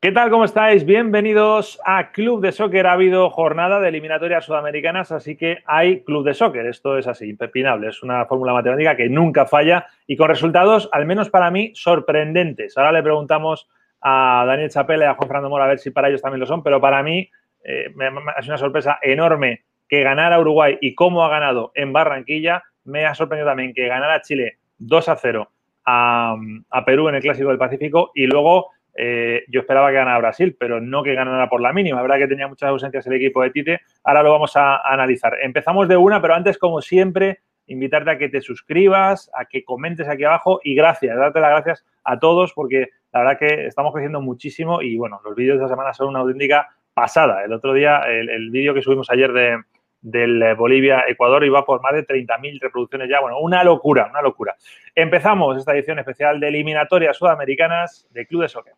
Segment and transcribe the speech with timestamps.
[0.00, 0.30] ¿Qué tal?
[0.30, 0.84] ¿Cómo estáis?
[0.84, 2.86] Bienvenidos a Club de Soccer.
[2.86, 6.66] Ha habido jornada de eliminatorias sudamericanas, así que hay Club de Soccer.
[6.66, 7.88] Esto es así, impepinable.
[7.88, 12.78] Es una fórmula matemática que nunca falla y con resultados, al menos para mí, sorprendentes.
[12.78, 13.68] Ahora le preguntamos
[14.00, 16.46] a Daniel Chapela y a Juan Fernando Mora a ver si para ellos también lo
[16.46, 17.28] son, pero para mí
[17.64, 22.62] eh, una sorpresa enorme que ganara Uruguay y cómo ha ganado en Barranquilla.
[22.84, 25.50] Me ha sorprendido también que ganara Chile 2 a 0
[25.86, 26.36] a,
[26.70, 28.68] a Perú en el Clásico del Pacífico y luego
[29.00, 31.96] eh, yo esperaba que ganara Brasil, pero no que ganara por la mínima.
[31.96, 33.80] La verdad que tenía muchas ausencias el equipo de Tite.
[34.02, 35.34] Ahora lo vamos a, analizar.
[35.40, 40.08] Empezamos de una, pero antes, como siempre, invitarte a que te suscribas, a que comentes
[40.08, 44.20] aquí abajo y gracias, darte las gracias a todos porque la verdad que estamos creciendo
[44.20, 47.44] muchísimo y bueno, los vídeos de esta semana son una auténtica pasada.
[47.44, 49.58] El otro día, el vídeo que subimos ayer de,
[50.00, 53.20] del Bolivia-Ecuador va por más de 30.000 reproducciones ya.
[53.20, 54.56] Bueno, una locura, una locura.
[54.94, 58.74] Empezamos esta edición especial de eliminatorias sudamericanas de Club de Soccer.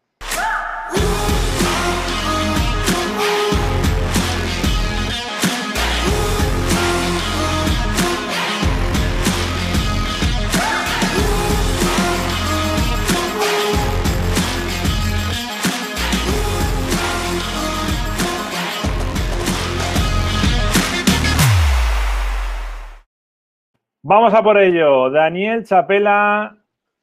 [24.11, 25.09] Vamos a por ello.
[25.09, 26.57] Daniel Chapela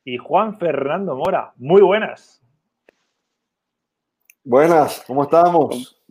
[0.04, 1.54] y Juan Fernando Mora.
[1.56, 2.37] Muy buenas.
[4.50, 6.02] Buenas, ¿cómo estamos?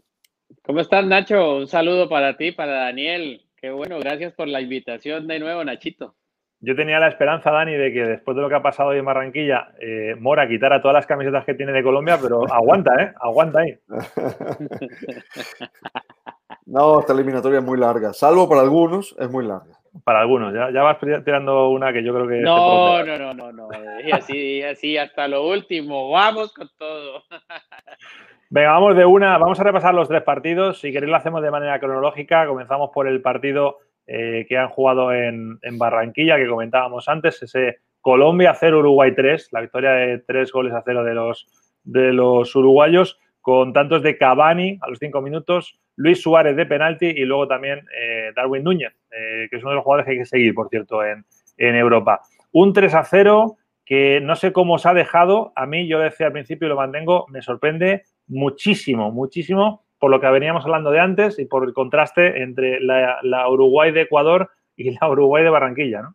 [0.62, 1.56] ¿Cómo estás, Nacho?
[1.56, 3.40] Un saludo para ti, para Daniel.
[3.56, 6.16] Qué bueno, gracias por la invitación de nuevo, Nachito.
[6.60, 9.06] Yo tenía la esperanza, Dani, de que después de lo que ha pasado hoy en
[9.06, 13.14] Barranquilla, eh, Mora quitara todas las camisetas que tiene de Colombia, pero aguanta, ¿eh?
[13.22, 13.74] Aguanta ahí.
[16.66, 20.52] no, esta eliminatoria es muy larga, salvo para algunos, es muy larga para algunos.
[20.52, 22.40] Ya, ya, vas tirando una que yo creo que.
[22.40, 23.68] No, no, no, no, no.
[24.04, 26.10] Y así, así hasta lo último.
[26.10, 27.22] Vamos con todo.
[28.48, 29.38] Venga, vamos de una.
[29.38, 30.80] Vamos a repasar los tres partidos.
[30.80, 32.46] Si queréis, lo hacemos de manera cronológica.
[32.46, 37.78] Comenzamos por el partido eh, que han jugado en, en, Barranquilla, que comentábamos antes, ese
[38.00, 41.48] Colombia 0, Uruguay 3, la victoria de tres goles a cero de los,
[41.82, 47.06] de los uruguayos con tantos de Cavani a los cinco minutos, Luis Suárez de penalti
[47.06, 50.18] y luego también eh, Darwin Núñez, eh, que es uno de los jugadores que hay
[50.18, 51.24] que seguir, por cierto, en,
[51.56, 52.20] Europa.
[52.52, 56.26] Un 3 a 0 que no sé cómo os ha dejado, a mí yo decía
[56.26, 61.00] al principio y lo mantengo, me sorprende muchísimo, muchísimo por lo que veníamos hablando de
[61.00, 65.50] antes y por el contraste entre la, la Uruguay de Ecuador y la Uruguay de
[65.50, 66.14] Barranquilla, ¿no?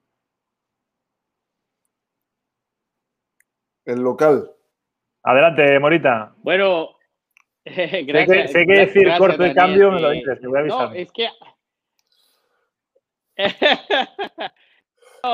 [3.85, 4.51] El local.
[5.23, 6.33] Adelante, Morita.
[6.37, 6.89] Bueno,
[7.65, 8.51] gracias.
[8.51, 10.89] Sé que, decir corto de cambio, me lo dices, te voy a avisar.
[10.89, 11.29] No, es que.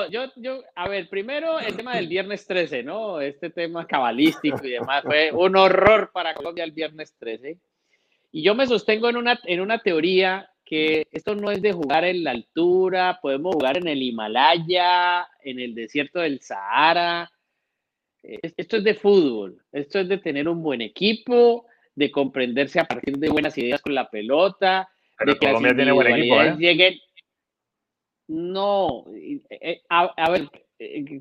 [0.09, 3.21] yo, yo, a ver, primero el tema del viernes 13, ¿no?
[3.21, 7.57] Este tema cabalístico y demás fue un horror para Colombia el viernes 13.
[8.31, 12.03] Y yo me sostengo en una, en una teoría que esto no es de jugar
[12.03, 17.31] en la altura, podemos jugar en el Himalaya, en el desierto del Sahara.
[18.21, 21.65] Esto es de fútbol, esto es de tener un buen equipo,
[21.95, 24.89] de comprenderse a partir de buenas ideas con la pelota,
[25.25, 26.55] de que Colombia tiene buen equipo, ¿eh?
[26.59, 26.99] lleguen.
[28.27, 30.49] No, eh, eh, a, ver,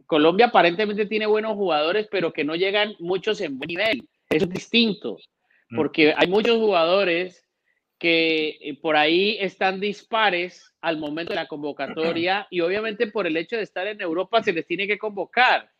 [0.06, 4.08] Colombia aparentemente tiene buenos jugadores, pero que no llegan muchos en buen nivel.
[4.28, 5.16] Eso es distinto,
[5.70, 5.76] mm.
[5.76, 7.44] porque hay muchos jugadores
[7.98, 13.56] que por ahí están dispares al momento de la convocatoria y obviamente por el hecho
[13.56, 15.70] de estar en Europa se les tiene que convocar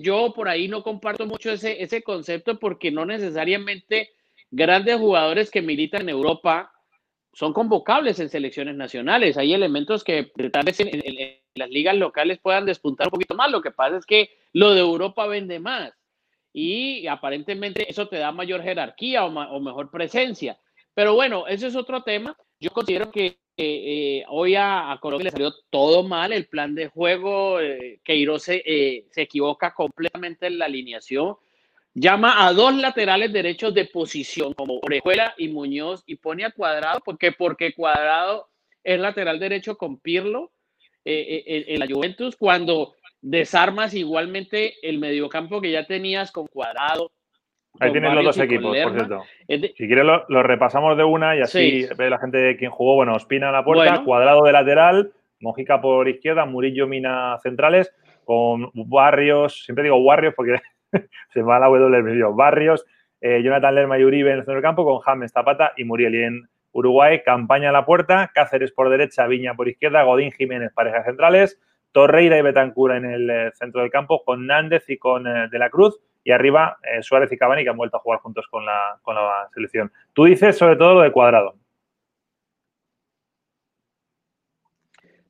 [0.00, 4.10] yo por ahí no comparto mucho ese, ese concepto porque no necesariamente
[4.50, 6.72] grandes jugadores que militan en Europa
[7.34, 9.36] son convocables en selecciones nacionales.
[9.36, 10.90] Hay elementos que tal vez en,
[11.54, 13.50] las ligas locales puedan despuntar un poquito más.
[13.50, 15.92] Lo que pasa es que lo de Europa vende más
[16.52, 20.58] y aparentemente eso te da mayor jerarquía o mejor presencia.
[20.94, 22.36] Pero bueno, ese es otro tema.
[22.60, 27.60] Yo considero que eh, hoy a, Colombia le salió todo mal el plan de juego.
[27.60, 31.36] Eh, Queiroz se, eh, se equivoca completamente en la alineación.
[31.94, 37.00] Llama a dos laterales derechos de posición, como Orejuela y Muñoz, y pone a Cuadrado,
[37.04, 38.48] porque, porque Cuadrado
[38.82, 40.50] es lateral derecho con Pirlo
[41.04, 47.12] en la Juventus, cuando desarmas igualmente el mediocampo que ya tenías con Cuadrado,
[47.80, 49.22] Ahí tienen los dos equipos, por cierto.
[49.48, 52.94] Si quieres, lo, repasamos de una y así ve la gente quien jugó.
[52.94, 57.92] Bueno, Espina en la puerta, cuadrado de lateral, Mojica por izquierda, Murillo, Mina centrales,
[58.24, 60.54] con Barrios, siempre digo Barrios porque
[61.32, 62.84] se va la W, Barrios,
[63.20, 66.14] eh, Jonathan Lerma y Uribe en el centro del campo, con James Zapata y Muriel.
[66.14, 70.72] Y en Uruguay, campaña en la puerta, Cáceres por derecha, Viña por izquierda, Godín Jiménez,
[70.72, 71.60] parejas centrales,
[71.92, 75.58] Torreira y Betancura en el eh, centro del campo, con Nández y con eh, De
[75.58, 78.98] la Cruz, y arriba Suárez y Cavani, que han vuelto a jugar juntos con la,
[79.02, 79.92] con la selección.
[80.14, 81.54] Tú dices sobre todo lo de cuadrado.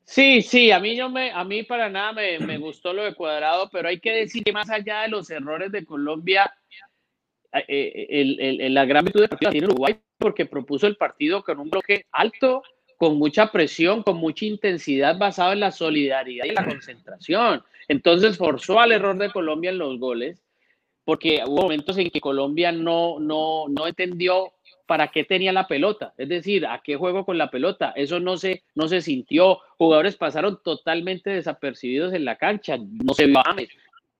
[0.05, 3.15] Sí, sí, a mí, yo me, a mí para nada me, me, gustó lo de
[3.15, 6.53] Cuadrado, pero hay que decir que más allá de los errores de Colombia,
[7.51, 11.43] eh, eh, el, el, la gran virtud del partido tiene Uruguay porque propuso el partido
[11.43, 12.61] con un bloque alto,
[12.97, 17.63] con mucha presión, con mucha intensidad basado en la solidaridad y la concentración.
[17.87, 20.43] Entonces forzó al error de Colombia en los goles,
[21.03, 24.53] porque hubo momentos en que Colombia no, no, no entendió
[24.85, 27.93] para qué tenía la pelota, es decir, a qué juego con la pelota.
[27.95, 29.59] Eso no se, no se sintió.
[29.77, 32.77] Jugadores pasaron totalmente desapercibidos en la cancha.
[32.77, 33.55] No se vio a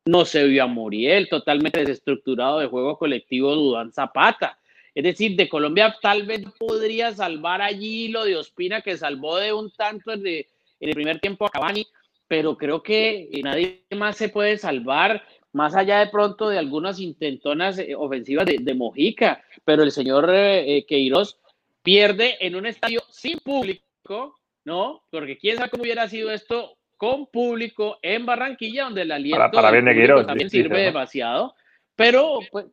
[0.08, 4.60] no se vio a Muriel, totalmente desestructurado de juego colectivo Dudán Zapata.
[4.94, 9.52] Es decir, de Colombia tal vez podría salvar allí lo de Ospina, que salvó de
[9.52, 10.46] un tanto en
[10.80, 11.88] el primer tiempo a Cavani,
[12.28, 15.24] pero creo que nadie más se puede salvar
[15.56, 20.78] más allá de pronto de algunas intentonas eh, ofensivas de, Mojica, pero el señor eh,
[20.78, 21.40] eh, Queiroz
[21.81, 25.04] pierde en un estadio sin público, ¿no?
[25.10, 29.72] Porque quién sabe cómo hubiera sido esto con público en Barranquilla, donde el aliento para,
[29.72, 31.56] bien de Queiroz, también sirve demasiado,
[31.96, 32.66] pero pues,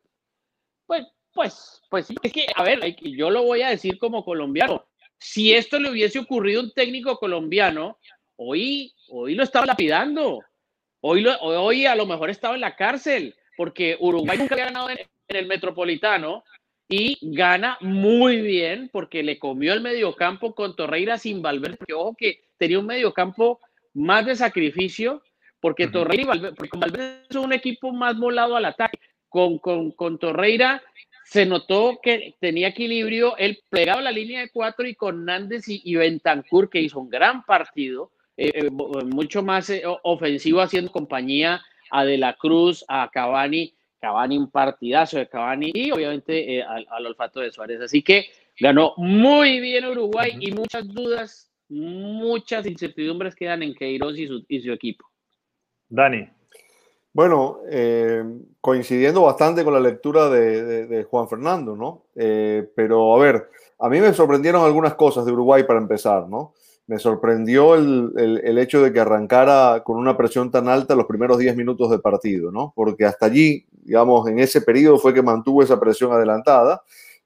[0.85, 4.85] pues, pues, pues es que, a ver, yo lo voy a decir como colombiano,
[5.17, 7.97] si esto le hubiese ocurrido a un técnico colombiano,
[8.35, 10.41] hoy, hoy lo estaba lapidando,
[11.05, 14.99] Hoy, hoy a lo mejor estaba en la cárcel, porque Uruguay nunca había ganado en,
[15.27, 16.45] el Metropolitano
[16.87, 22.15] y gana muy bien porque le comió el mediocampo con Torreira sin Valverde, porque ojo
[22.17, 23.59] que tenía un mediocampo
[23.93, 25.21] más de sacrificio,
[25.59, 28.97] porque Torreira y Valverde, porque Valverde es un equipo más volado al ataque.
[29.27, 30.81] Con, con, con Torreira
[31.25, 35.81] se notó que tenía equilibrio, él plegaba la línea de cuatro y con Nández y,
[35.83, 41.61] y Bentancur, que hizo un gran partido, eh, eh, mucho más eh, ofensivo haciendo compañía
[41.91, 47.39] a De la Cruz, a Cavani, Cavani un partidazo de Cavani y obviamente al, olfato
[47.39, 47.79] de Suárez.
[47.81, 48.25] Así que
[48.59, 54.61] ganó muy bien Uruguay y muchas dudas, muchas incertidumbres quedan en Queiroz y su, y
[54.61, 55.05] su equipo.
[55.87, 56.27] Dani.
[57.13, 57.59] Bueno,
[58.59, 62.05] coincidiendo bastante con la lectura de, de, Juan Fernando, ¿no?
[62.15, 66.55] pero a ver, a mí me sorprendieron algunas cosas de Uruguay para empezar, ¿no?
[66.87, 71.55] Me sorprendió el, hecho de que arrancara con una presión tan alta los primeros 10
[71.55, 72.73] minutos de partido, ¿no?
[72.75, 76.81] Porque hasta allí, digamos, en ese periodo fue que mantuvo esa presión adelantada,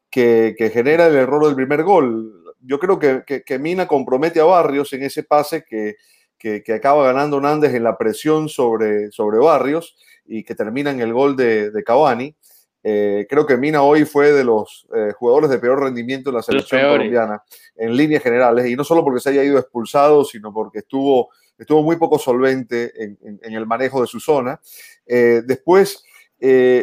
[0.09, 2.33] que, genera el error del primer gol.
[2.61, 5.95] Yo creo que, que, Mina compromete a Barrios en ese pase que,
[6.37, 9.95] que, acaba ganando Nández en la presión sobre, sobre Barrios
[10.25, 12.35] y que termina en el gol de, de Cavani.
[12.89, 16.41] Eh, creo que Mina hoy fue de los eh, jugadores de peor rendimiento en la
[16.41, 17.43] selección colombiana,
[17.75, 21.83] en líneas generales, y no solo porque se haya ido expulsado, sino porque estuvo, estuvo
[21.83, 24.61] muy poco solvente en, el manejo de su zona.
[25.05, 26.01] Eh, después,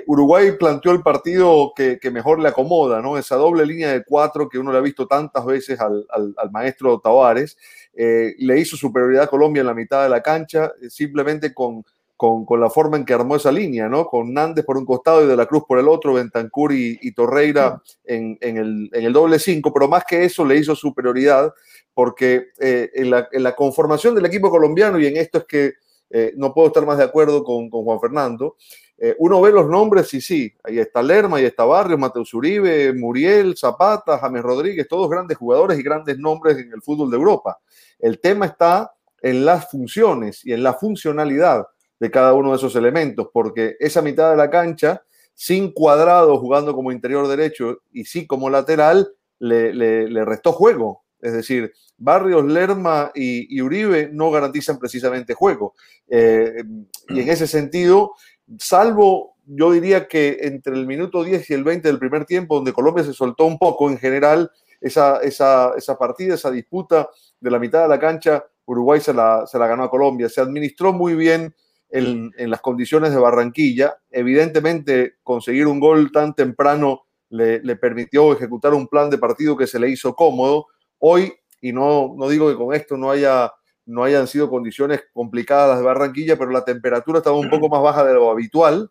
[0.06, 3.17] Uruguay planteó el partido que, mejor le acomoda, ¿no?
[3.17, 7.00] Esa doble línea de cuatro que uno le ha visto tantas veces al, al maestro
[7.00, 7.57] Tavares,
[7.95, 11.83] le hizo superioridad a Colombia en la mitad de la cancha, simplemente con
[12.16, 14.06] con, la forma en que armó esa línea, ¿no?
[14.06, 17.83] Con Nández por un costado y De la Cruz por el otro, Bentancur y, Torreira
[18.04, 21.52] en, el, doble cinco, pero más que eso le hizo superioridad
[21.92, 25.73] porque eh, en, la, conformación del equipo colombiano, y en esto es que
[26.11, 28.56] eh, no puedo estar más de acuerdo con, Juan Fernando,
[28.97, 32.92] eh, uno ve los nombres y sí, ahí está Lerma, ahí está Barrios, Mateus Uribe,
[32.92, 37.59] Muriel, Zapata, James Rodríguez, todos grandes jugadores y grandes nombres en el fútbol de Europa.
[37.99, 41.66] El tema está en las funciones y en la funcionalidad
[42.04, 46.75] de cada uno de esos elementos, porque esa mitad de la cancha, sin cuadrado jugando
[46.75, 49.08] como interior derecho y sí como lateral,
[49.38, 51.04] le, restó juego.
[51.23, 55.75] Es decir, Barrios, Lerma y, Uribe no garantizan precisamente juego.
[56.06, 56.62] Eh,
[57.08, 58.12] y en ese sentido,
[58.58, 62.75] salvo yo diría que entre el minuto 10 y el 20 del primer tiempo, donde
[62.75, 67.08] Colombia se soltó un poco en general, esa, esa, esa partida, esa disputa
[67.40, 70.28] de la mitad de la cancha, Uruguay se la, se la ganó a Colombia.
[70.28, 71.54] Se administró muy bien
[71.95, 73.99] en, las condiciones de Barranquilla.
[74.11, 79.79] Evidentemente, conseguir un gol tan temprano le, permitió ejecutar un plan de partido que se
[79.79, 80.67] le hizo cómodo.
[80.99, 83.53] Hoy, y no, no digo que con esto no, haya,
[83.87, 88.05] no hayan sido condiciones complicadas de Barranquilla, pero la temperatura estaba un poco más baja
[88.05, 88.91] de lo habitual.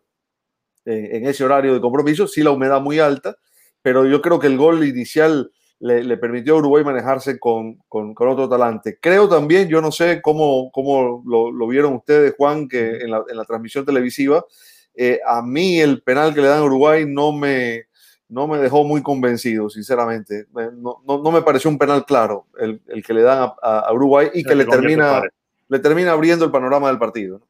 [0.86, 3.36] en, ese horario de compromiso, sí la humedad muy alta,
[3.82, 5.52] pero yo creo que el gol inicial
[5.84, 8.98] le, permitió a Uruguay manejarse con, con, otro talante.
[8.98, 13.36] Creo también, yo no sé cómo, cómo lo, vieron ustedes, Juan, que en la, en
[13.36, 14.46] la transmisión televisiva,
[14.94, 17.82] eh, a mí el penal que le dan a Uruguay no me,
[18.30, 20.46] no me dejó muy convencido, sinceramente.
[20.54, 24.42] No, no, me pareció un penal claro el, el que le dan a, Uruguay y
[24.42, 25.20] que le termina,
[25.68, 27.42] le termina abriendo el panorama del partido.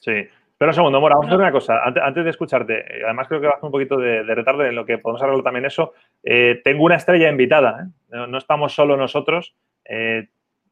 [0.00, 0.26] Sí.
[0.58, 1.80] Pero un segundo, Mora, vamos a hacer una cosa.
[1.84, 4.84] Antes, de escucharte, eh, además creo que va a un poquito de, retardo en lo
[4.84, 5.94] que podemos arreglar también eso.
[6.22, 7.88] Eh, tengo una estrella invitada.
[8.12, 8.26] ¿eh?
[8.28, 9.56] No, estamos solo nosotros.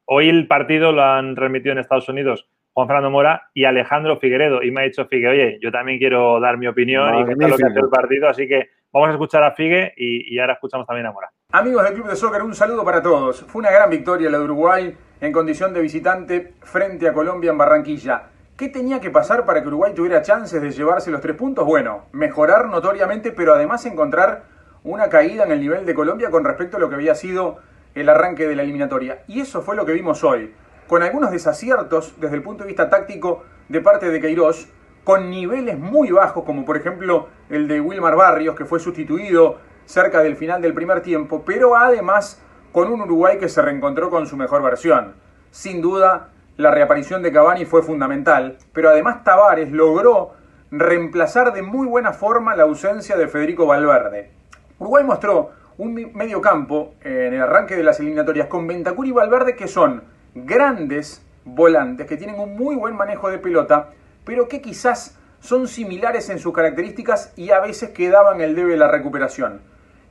[0.05, 4.61] hoy el partido lo han remitido en Estados Unidos Juan Fernando Mora y Alejandro Figueredo.
[4.61, 7.57] Y me ha dicho Figue, oye, yo también quiero dar mi opinión y contar lo
[7.57, 8.29] que hace el partido.
[8.29, 11.31] Así que vamos a escuchar a Figue y, ahora escuchamos también a Mora.
[11.53, 13.43] Amigos del Club de Soccer, un saludo para todos.
[13.47, 17.57] Fue una gran victoria la de Uruguay en condición de visitante frente a Colombia en
[17.57, 18.25] Barranquilla.
[18.55, 21.65] ¿Qué tenía que pasar para que Uruguay tuviera chances de llevarse los tres puntos?
[21.65, 24.43] Bueno, mejorar notoriamente, pero además encontrar
[24.87, 27.57] una caída en el nivel de Colombia con respecto a lo que había sido
[27.93, 29.23] el arranque de la eliminatoria.
[29.27, 30.53] Y eso fue lo que vimos hoy
[30.87, 34.69] con algunos desaciertos desde el punto de vista táctico de parte de Queiroz,
[35.03, 40.21] con niveles muy bajos, como por ejemplo el de Wilmar Barrios, que fue sustituido cerca
[40.21, 42.41] del final del primer tiempo, pero además
[42.71, 45.15] con un Uruguay que se reencontró con su mejor versión.
[45.51, 50.33] Sin duda, la reaparición de Cavani fue fundamental, pero además Tavares logró
[50.71, 54.31] reemplazar de muy buena forma la ausencia de Federico Valverde.
[54.79, 59.55] Uruguay mostró un medio campo en el arranque de las eliminatorias con Ventacur y Valverde
[59.55, 60.03] que son
[60.35, 63.89] grandes volantes que tienen un muy buen manejo de pelota,
[64.23, 68.77] pero que quizás son similares en sus características y a veces quedaban el debe de
[68.77, 69.61] la recuperación.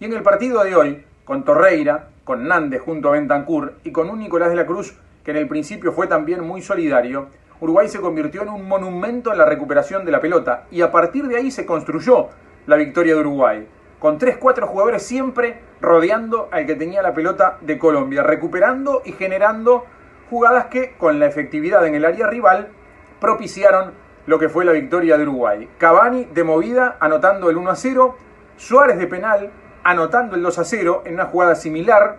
[0.01, 4.11] Y en el partido de hoy, con Torreira, con Nández junto a Bentancur y con
[4.11, 7.29] un Nicolás de la Cruz que en el principio fue también muy solidario,
[7.61, 11.29] Uruguay se convirtió en un monumento en la recuperación de la pelota y a partir
[11.29, 12.29] de ahí se construyó
[12.67, 13.67] la victoria de Uruguay,
[13.99, 19.85] con 3-4 jugadores siempre rodeando al que tenía la pelota de Colombia, recuperando y generando
[20.31, 22.69] jugadas que, con la efectividad en el área rival,
[23.21, 23.93] propiciaron
[24.27, 25.69] lo que fue la victoria de Uruguay.
[25.79, 28.17] Cavani de movida anotando el 1 a 0,
[28.57, 29.51] Suárez de penal
[29.85, 32.19] anotando el 2 a 0 en una jugada similar,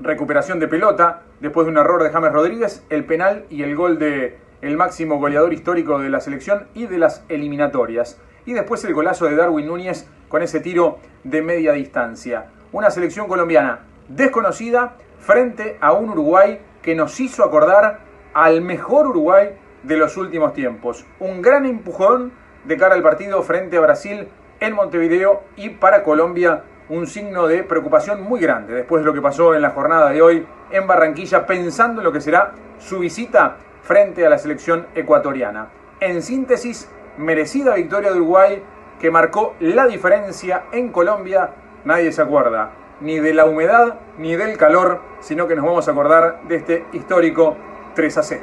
[0.00, 3.98] recuperación de pelota, después de un error de James Rodríguez, el penal y el gol
[3.98, 8.20] de el máximo goleador histórico de la selección y de las eliminatorias.
[8.48, 12.46] Y después el golazo de Darwin Núñez con ese tiro de media distancia.
[12.72, 17.98] Una selección colombiana desconocida frente a un Uruguay que nos hizo acordar
[18.32, 19.50] al mejor Uruguay
[19.82, 21.04] de los últimos tiempos.
[21.20, 22.32] Un gran empujón
[22.64, 24.28] de cara al partido frente a Brasil
[24.60, 29.20] en Montevideo y para Colombia un signo de preocupación muy grande después de lo que
[29.20, 33.58] pasó en la jornada de hoy en Barranquilla, pensando en lo que será su visita
[33.82, 35.68] frente a la selección ecuatoriana.
[36.00, 38.62] En síntesis, merecida victoria de Uruguay
[39.00, 41.50] que marcó la diferencia en Colombia,
[41.84, 45.92] nadie se acuerda ni de la humedad ni del calor, sino que nos vamos a
[45.92, 47.56] acordar de este histórico
[47.94, 48.42] 3 a 0.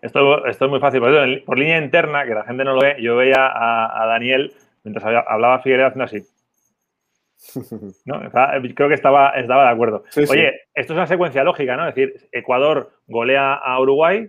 [0.00, 1.00] Esto, esto es muy fácil,
[1.44, 5.60] por, línea interna, que la gente no lo ve, yo veía a, Daniel, mientras hablaba
[5.60, 6.26] Figueroa haciendo así.
[8.74, 10.04] Creo que estaba, estaba de acuerdo.
[10.28, 11.86] Oye, esto es una secuencia lógica, ¿no?
[11.86, 14.28] Es decir, Ecuador golea a Uruguay,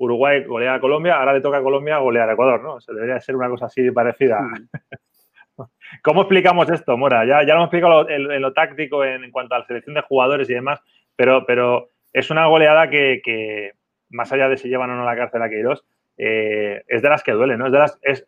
[0.00, 2.80] Uruguay golea a Colombia, ahora le toca a Colombia golear a Ecuador, ¿no?
[2.80, 4.40] Se debería ser una cosa así parecida.
[6.02, 7.26] ¿Cómo explicamos esto, Mora?
[7.26, 10.48] Ya, ya lo hemos explicado en, lo táctico en, cuanto a la selección de jugadores
[10.48, 10.80] y demás,
[11.14, 13.72] pero, pero es una goleada que,
[14.08, 15.84] más allá de si llevan o no la cárcel a Queiroz,
[16.16, 17.66] eh, es de las que duele, ¿no?
[17.66, 18.26] Es de las, es,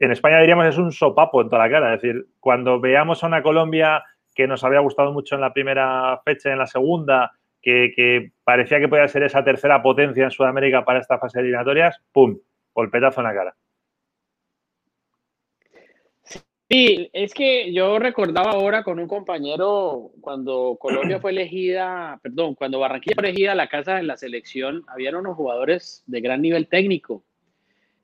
[0.00, 1.94] en España diríamos es un sopapo en toda la cara.
[1.94, 4.02] Es decir, cuando veamos a una Colombia
[4.34, 7.32] que nos había gustado mucho en la primera fecha y en la segunda,
[7.66, 12.00] que, parecía que podía ser esa tercera potencia en Sudamérica para esta fase de eliminatorias,
[12.12, 12.38] ¡pum!
[12.72, 13.56] Golpetazo en la cara.
[16.68, 22.80] Sí, es que yo recordaba ahora con un compañero cuando Colombia fue elegida, perdón, cuando
[22.80, 27.24] Barranquilla fue elegida la casa de la selección, habían unos jugadores de gran nivel técnico.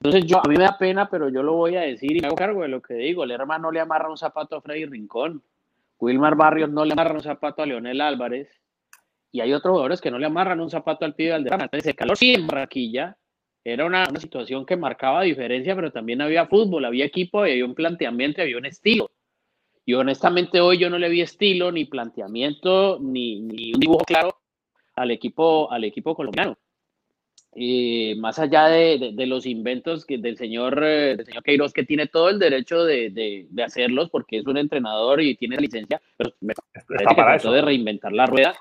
[0.01, 2.29] Entonces yo, a mí me da pena, pero yo lo voy a decir y me
[2.29, 3.23] hago cargo de lo que digo.
[3.25, 5.43] El hermano no le amarra un zapato a Freddy Rincón.
[5.99, 8.62] Wilmar Barrios no le amarra un zapato a Leonel Álvarez.
[9.33, 11.65] Y hay otros jugadores que no le amarran un zapato al pibe Valderrama.
[11.65, 13.17] Entonces el calor sí en Barranquilla,
[13.65, 18.43] era una, situación que marcaba diferencia, pero también había fútbol, había equipo, había un planteamiento,
[18.43, 19.11] había un estilo.
[19.87, 24.37] Y honestamente hoy yo no le vi estilo, ni planteamiento, ni, ni un dibujo claro
[24.97, 26.59] al equipo, al equipo colombiano.
[27.55, 31.85] Y más allá de, de, los inventos que, del, señor, eh, del señor Queiroz, que
[31.85, 36.33] tiene todo el derecho de, de, hacerlos porque es un entrenador y tiene licencia, pero
[36.41, 38.55] me parece que trató de reinventar la rueda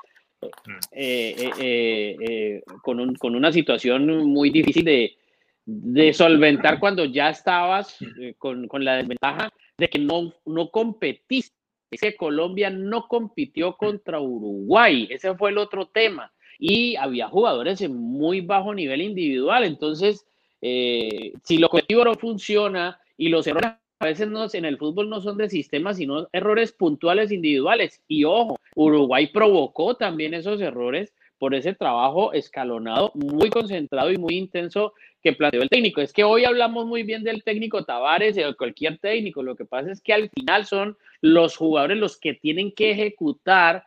[0.91, 7.97] eh, eh, eh, con, un, con, una situación muy difícil de, solventar cuando ya estabas
[8.19, 11.55] eh, con, la desventaja de que no, no competiste.
[11.91, 16.31] Ese Colombia no compitió contra Uruguay, ese fue el otro tema.
[16.57, 19.65] Y había jugadores en muy bajo nivel individual.
[19.65, 20.25] Entonces,
[20.61, 25.21] si lo colectivo no funciona y los errores a veces no, en el fútbol no
[25.21, 28.01] son de sistema, sino errores puntuales individuales.
[28.07, 34.37] Y ojo, Uruguay provocó también esos errores por ese trabajo escalonado, muy concentrado y muy
[34.37, 36.01] intenso que planteó el técnico.
[36.01, 39.43] Es que hoy hablamos muy bien del técnico Tavares o cualquier técnico.
[39.43, 43.85] Lo que pasa es que al final son los jugadores los que tienen que ejecutar,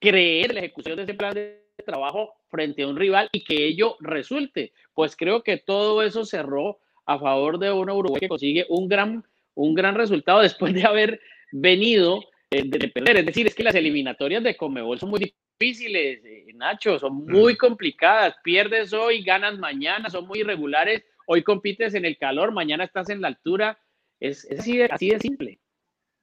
[0.00, 3.96] creer la ejecución de ese plan de trabajo frente a un rival y que ello
[4.00, 4.72] resulte.
[4.92, 9.24] Pues creo que todo eso cerró a favor de una Uruguay que consigue un gran,
[9.54, 11.20] un gran resultado después de haber
[11.52, 13.18] venido eh, de perder.
[13.18, 17.56] Es decir, es que las eliminatorias de Comebol son muy difíciles, eh, Nacho, son muy
[17.56, 18.36] complicadas.
[18.42, 21.04] Pierdes hoy, ganas mañana, son muy irregulares.
[21.26, 23.78] Hoy compites en el calor, mañana estás en la altura.
[24.20, 25.58] Es, así, de, así, de, simple.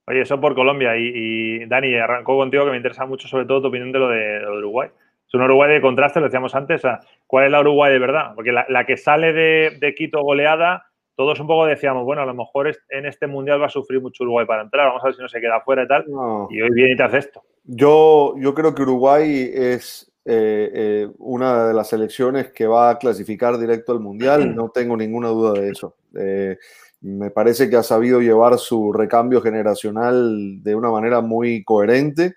[0.07, 0.95] Oye, eso por Colombia.
[0.98, 4.48] Y, Dani, arrancó contigo que me interesa mucho, sobre todo tu opinión de lo de,
[4.57, 4.89] Uruguay.
[5.27, 6.81] Es un Uruguay de contraste, lo decíamos antes.
[7.27, 8.33] ¿Cuál es la Uruguay de verdad?
[8.36, 10.88] Porque la, que sale de, de Quito goleada
[11.20, 14.24] todos un poco decíamos, bueno, a lo mejor en este mundial va a sufrir mucho
[14.24, 16.06] Uruguay para entrar, vamos a ver si no se queda fuera y tal.
[16.50, 17.44] Y hoy viene y te hace esto.
[17.66, 22.98] Yo, yo creo que Uruguay es eh, eh, una de las selecciones que va a
[22.98, 25.98] clasificar directo al mundial, no tengo ninguna duda de eso.
[26.18, 26.58] Eh,
[27.02, 32.36] me parece que ha sabido llevar su recambio generacional de una manera muy coherente.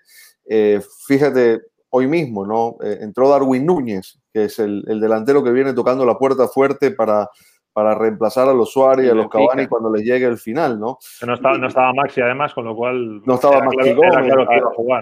[1.07, 2.75] fíjate, hoy mismo, ¿no?
[2.81, 7.29] entró Darwin Núñez, que es el delantero que viene tocando la puerta fuerte para
[7.73, 10.99] para reemplazar a los Suárez y a los Cavani cuando les llegue el final, ¿no?
[11.25, 13.21] no, estaba, no estaba Maxi además, con lo cual...
[13.25, 14.31] No estaba Maxi Gómez,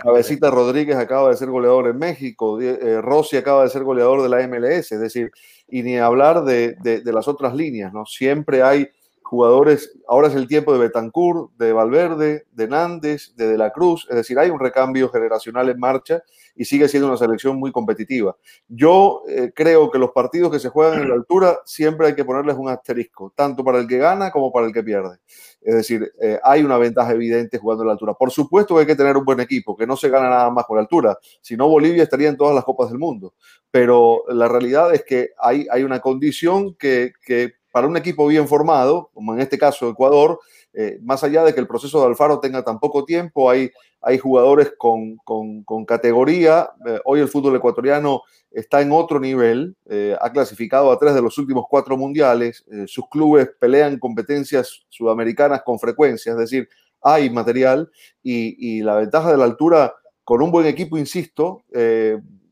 [0.02, 4.30] Cabecita Rodríguez acaba de ser goleador en México, eh, Rossi acaba de ser goleador de
[4.30, 5.32] la MLS, es decir,
[5.68, 8.06] y ni hablar de, de, de las otras líneas, ¿no?
[8.06, 8.90] Siempre hay
[9.32, 14.06] jugadores, ahora es el tiempo de Betancourt, de Valverde, de Nández, de De la Cruz,
[14.10, 16.22] es decir, hay un recambio generacional en marcha
[16.54, 18.36] y sigue siendo una selección muy competitiva.
[18.68, 22.26] Yo eh, creo que los partidos que se juegan en la altura siempre hay que
[22.26, 25.20] ponerles un asterisco, tanto para el que gana como para el que pierde.
[25.62, 28.14] Es decir, eh, hay una ventaja evidente jugando en la altura.
[28.16, 30.66] Por supuesto que hay que tener un buen equipo, que no se gana nada más
[30.66, 31.18] con la altura.
[31.40, 33.34] Si no, Bolivia estaría en todas las copas del mundo.
[33.72, 38.48] Pero la realidad es que hay, hay una condición que, que para un equipo bien
[38.48, 40.40] formado, como en este caso Ecuador,
[40.74, 44.18] eh, más allá de que el proceso de Alfaro tenga tan poco tiempo, hay, hay
[44.18, 46.70] jugadores con, con, categoría.
[46.86, 51.22] Eh, hoy el fútbol ecuatoriano está en otro nivel, eh, ha clasificado a tres de
[51.22, 56.70] los últimos cuatro mundiales, sus clubes pelean competencias sudamericanas con frecuencia, es decir,
[57.02, 57.90] hay material
[58.22, 61.64] y, la ventaja de la altura con un buen equipo, insisto,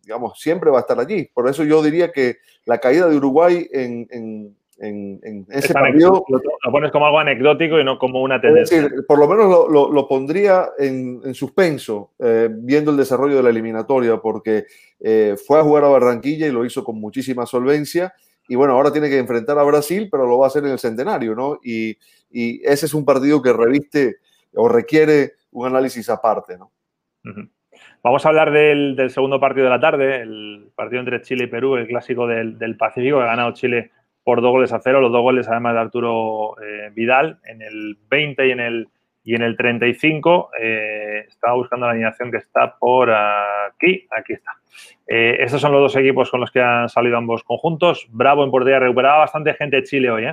[0.09, 1.29] digamos, siempre va a estar allí.
[1.33, 6.23] Por eso yo diría que la caída de Uruguay en, ese partido.
[6.29, 8.81] Lo, pones como algo anecdótico y no como una tendencia.
[8.81, 14.17] decir, por lo menos lo, pondría en, suspenso, eh, viendo el desarrollo de la eliminatoria,
[14.17, 14.65] porque
[14.99, 18.13] eh, fue a jugar a Barranquilla y lo hizo con muchísima solvencia.
[18.47, 20.79] Y bueno, ahora tiene que enfrentar a Brasil, pero lo va a hacer en el
[20.79, 21.59] centenario, ¿no?
[21.63, 21.97] Y,
[22.31, 24.17] ese es un partido que reviste
[24.53, 26.71] o requiere un análisis aparte, ¿no?
[28.03, 31.75] Vamos a hablar del, segundo partido de la tarde, el partido entre Chile y Perú,
[31.75, 33.91] el clásico del, del Pacífico, que ha ganado Chile
[34.23, 37.97] por dos goles a cero, los dos goles además de Arturo eh, Vidal en el
[38.09, 38.87] 20 y en el,
[39.23, 40.51] y en el 35.
[40.61, 44.51] Eh, estaba buscando la alineación que está por aquí, aquí está.
[45.07, 48.07] Eh, estos son los dos equipos con los que han salido ambos conjuntos.
[48.11, 50.25] Bravo en portería, recuperaba bastante gente de Chile hoy.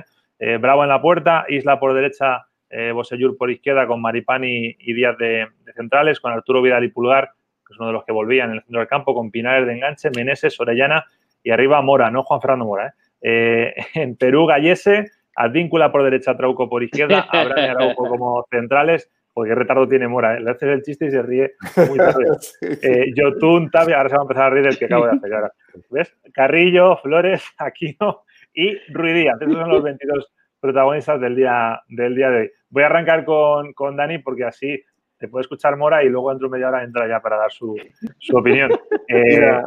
[0.59, 2.45] Bravo en la puerta, Isla por derecha,
[2.93, 7.31] Bosellur por izquierda con Maripani y Díaz de, centrales, con Arturo Vidal y Pulgar,
[7.65, 9.73] que es uno de los que volvían en el centro del campo, con Pinares de
[9.73, 11.05] enganche, Meneses, Orellana
[11.41, 12.91] y arriba Mora, no Juan Fernando Mora, eh,
[13.21, 19.09] en Perú, Gallese, Advíncula por derecha, Trauco por izquierda, Abraham y Araujo como centrales.
[19.33, 20.39] Porque retardo tiene Mora, ¿eh?
[20.39, 21.53] le haces el chiste y se ríe
[21.87, 22.25] muy tarde.
[22.81, 25.31] Eh, Yotun, Tabia, ahora se va a empezar a reír del que acabo de hacer.
[25.31, 25.51] Ahora.
[25.91, 26.17] ¿Ves?
[26.33, 29.39] Carrillo, Flores, Aquino y Ruidíaz.
[29.39, 32.51] Esos son los 22 protagonistas del día, del día de hoy.
[32.69, 34.83] Voy a arrancar con, con Dani porque así
[35.19, 37.75] te puede escuchar Mora y luego dentro de media hora entra ya para dar su,
[38.17, 38.71] su opinión.
[39.07, 39.61] Eh,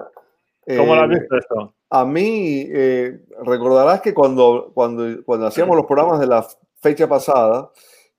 [0.76, 1.74] ¿Cómo lo has visto esto?
[1.90, 6.46] A mí, eh, recordarás que cuando, cuando, cuando hacíamos los programas de la
[6.80, 7.70] fecha pasada,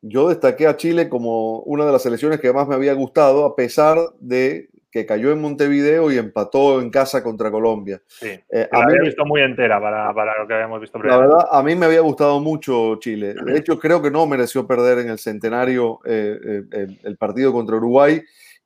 [0.02, 3.56] yo destaqué a Chile como una de las selecciones que más me había gustado, a
[3.56, 8.02] pesar de que cayó en Montevideo y empató en casa contra Colombia.
[8.08, 11.00] Sí, eh, a mí, visto muy entera para, para, lo que habíamos visto.
[11.00, 13.36] La verdad, a mí me había gustado mucho Chile.
[13.46, 16.66] De hecho, creo que no mereció perder en el centenario eh,
[17.04, 18.22] el partido contra Uruguay.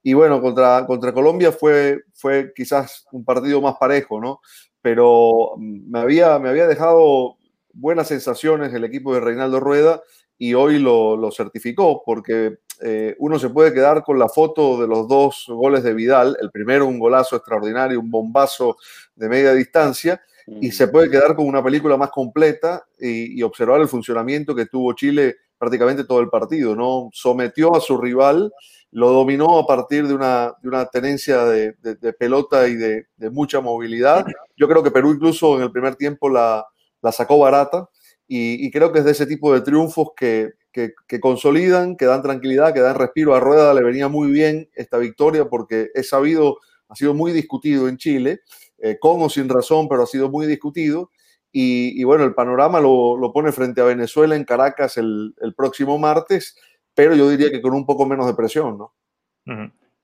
[0.08, 4.40] Y bueno, contra, contra Colombia fue, fue quizás un partido más parejo, ¿no?
[4.86, 7.38] pero me había, me había dejado
[7.74, 10.04] buenas sensaciones el equipo de Reinaldo Rueda
[10.38, 14.88] y hoy lo, lo certificó porque eh, uno se puede quedar con la foto de
[14.88, 18.78] los dos goles de Vidal, el primero un golazo extraordinario, un bombazo
[19.16, 20.22] de media distancia,
[20.62, 24.94] y se puede quedar con una película más completa y, observar el funcionamiento que tuvo
[24.94, 27.10] Chile prácticamente todo el partido, ¿no?
[27.14, 28.52] Sometió a su rival,
[28.92, 31.74] lo dominó a partir de una, de una tenencia de,
[32.18, 34.26] pelota y de, mucha movilidad.
[34.56, 36.66] Yo creo que Perú incluso en el primer tiempo la,
[37.02, 37.90] la sacó barata
[38.28, 42.74] y, creo que es de ese tipo de triunfos que, que, consolidan, que dan tranquilidad,
[42.74, 43.36] que dan respiro.
[43.36, 46.58] A Rueda le venía muy bien esta victoria porque es sabido,
[46.90, 48.42] ha sido muy discutido en Chile,
[48.80, 51.12] eh, con o sin razón, pero ha sido muy discutido.
[51.58, 55.98] Y, bueno, el panorama lo, lo, pone frente a Venezuela en Caracas el, el, próximo
[55.98, 56.58] martes,
[56.94, 58.94] pero yo diría que con un poco menos de presión, ¿no?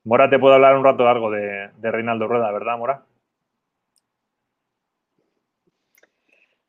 [0.04, 3.04] Mora, te puedo hablar un rato largo de, de Reinaldo Rueda, ¿verdad, Mora?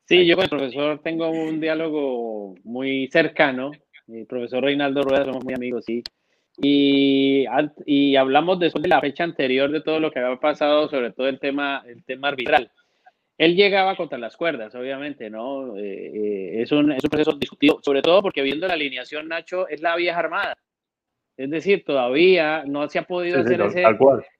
[0.04, 3.70] Sí, yo con el profesor tengo un diálogo muy cercano
[4.08, 6.02] el profesor Reinaldo Rueda, somos muy amigos, sí.
[6.58, 7.46] Y,
[7.86, 11.28] y hablamos después de la fecha anterior de todo lo que había pasado, sobre todo
[11.28, 12.70] el tema, el tema arbitral.
[13.36, 15.76] Él llegaba contra las cuerdas, obviamente, ¿no?
[15.76, 19.68] Eh, eh, es, un, es, un, proceso discutido, sobre todo porque viendo la alineación, Nacho,
[19.68, 20.56] es la vieja armada.
[21.36, 23.82] Es decir, todavía no se ha podido hacer ese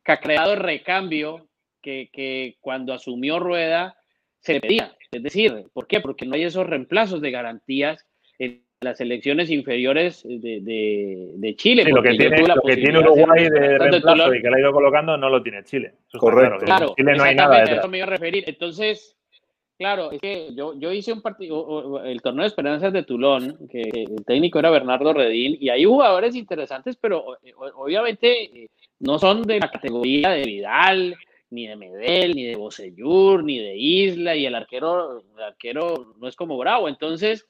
[0.04, 1.48] cacreado recambio
[1.80, 3.96] que, que cuando asumió Rueda
[4.38, 4.96] se le pedía.
[5.10, 6.00] Es decir, ¿por qué?
[6.00, 8.06] Porque no hay esos reemplazos de garantías
[8.38, 11.84] en las elecciones inferiores de, de, de Chile.
[11.84, 15.16] lo que tiene, lo que tiene Uruguay de, reemplazo y que le ha ido colocando
[15.16, 15.94] no lo tiene Chile.
[16.12, 16.64] Correcto.
[16.64, 17.78] Claro, Chile no hay nada detrás.
[17.78, 18.44] Eso me iba a referir.
[18.46, 19.16] Entonces,
[19.76, 23.80] claro, es que yo, yo hice un partido, el torneo de esperanzas de Tulón, que
[23.80, 27.24] el técnico era Bernardo Redín, y hay jugadores interesantes, pero
[27.74, 28.68] obviamente
[29.00, 31.16] no son de la categoría de Vidal,
[31.50, 36.28] ni de Medel, ni de Bocellur, ni de Isla, y el arquero, el arquero no
[36.28, 36.88] es como Bravo.
[36.88, 37.46] Entonces,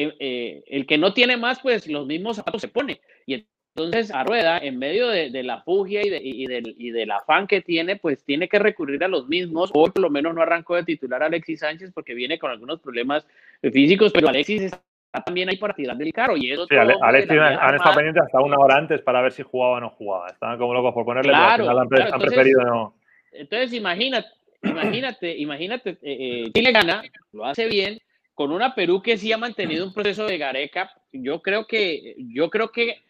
[0.00, 3.00] eh, eh, el que no tiene más, pues los mismos zapatos se pone.
[3.26, 7.10] Y entonces a Rueda, en medio de, la fugia y, de, y, del, y, del,
[7.10, 9.70] afán que tiene, pues tiene que recurrir a los mismos.
[9.74, 12.80] o por lo menos no arrancó de titular a Alexis Sánchez porque viene con algunos
[12.80, 13.26] problemas
[13.60, 14.80] físicos, pero Alexis está
[15.24, 16.36] también ahí para tirar del carro.
[16.36, 19.78] Y eso sí, Alexis han, estado pendientes hasta una hora antes para ver si jugaba
[19.78, 20.28] o no jugaba.
[20.28, 22.94] Estaban como locos por ponerle, claro, pero al final han, preferido no.
[23.32, 24.28] Entonces imagínate,
[24.62, 27.98] imagínate, imagínate, eh, Chile gana, lo hace bien,
[28.38, 32.48] con una Perú que sí ha mantenido un proceso de Gareca, yo creo que, yo
[32.50, 33.02] creo que,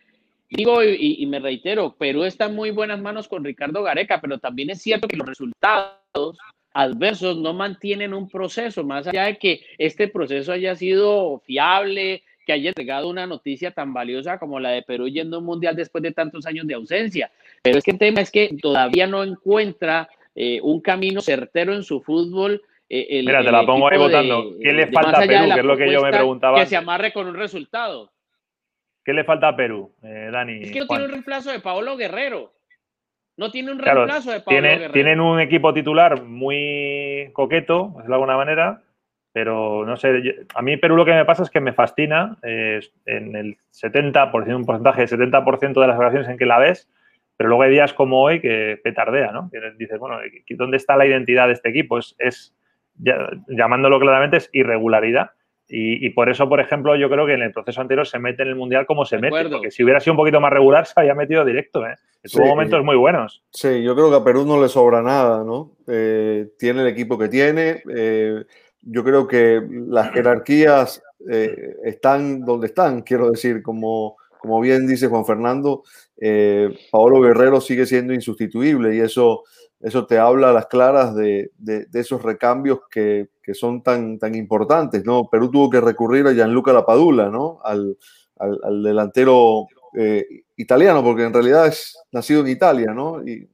[0.49, 4.71] digo y, me reitero, Perú está en muy buenas manos con Ricardo Gareca, pero también
[4.71, 6.39] es cierto que los resultados
[6.73, 12.55] adversos no mantienen un proceso, más allá de que este proceso haya sido fiable, que
[12.55, 16.01] haya entregado una noticia tan valiosa como la de Perú yendo a un mundial después
[16.01, 17.31] de tantos años de ausencia.
[17.61, 21.83] Pero es que el tema es que todavía no encuentra eh, un camino certero en
[21.83, 24.55] su fútbol eh, Mira, te la pongo ahí votando.
[24.61, 25.49] ¿Qué le falta a Perú?
[25.53, 26.59] Que es lo que yo me preguntaba.
[26.59, 28.11] Que se amarre con un resultado.
[29.05, 30.63] ¿Qué le falta a Perú, eh, Dani?
[30.63, 32.53] Es que no tiene un reemplazo de Paolo Guerrero.
[33.37, 34.93] No tiene un reemplazo de Paolo Guerrero.
[34.93, 38.83] Tienen un equipo titular muy coqueto, de alguna manera,
[39.33, 40.47] pero no sé.
[40.55, 44.67] a mí Perú lo que me pasa es que me fascina en el 70%, un
[44.67, 46.91] porcentaje de 70% de las ocasiones en que la ves,
[47.37, 49.49] pero luego hay días como hoy que petardea, ¿no?
[49.51, 50.19] Que dices, bueno,
[50.51, 51.99] ¿dónde está la identidad de este equipo?
[51.99, 52.58] Es, es
[53.49, 55.31] llamándolo claramente, es irregularidad.
[55.71, 58.49] Y, por eso, por ejemplo, yo creo que en el proceso anterior se mete en
[58.49, 61.15] el Mundial como se mete, porque si hubiera sido un poquito más regular se había
[61.15, 61.85] metido directo.
[61.87, 61.95] ¿eh?
[62.23, 63.43] Tuvo momentos muy buenos.
[63.51, 65.73] Sí, yo creo que a Perú no le sobra nada, ¿no?
[65.87, 67.83] Eh, tiene el equipo que tiene.
[67.95, 68.45] Eh,
[68.81, 75.09] yo creo que las jerarquías eh, están donde están, quiero decir, como, como bien dice
[75.09, 75.83] Juan Fernando,
[76.91, 79.45] Paolo Guerrero sigue siendo insustituible y eso
[79.81, 81.53] eso te habla a las claras de,
[81.93, 85.29] esos recambios que, son tan, tan importantes, ¿no?
[85.31, 87.61] Perú tuvo que recurrir a Gianluca Lapadula, ¿no?
[87.65, 87.97] Al,
[88.83, 90.25] delantero eh,
[90.57, 93.27] italiano, porque en realidad es nacido en Italia, ¿no?
[93.27, 93.49] Y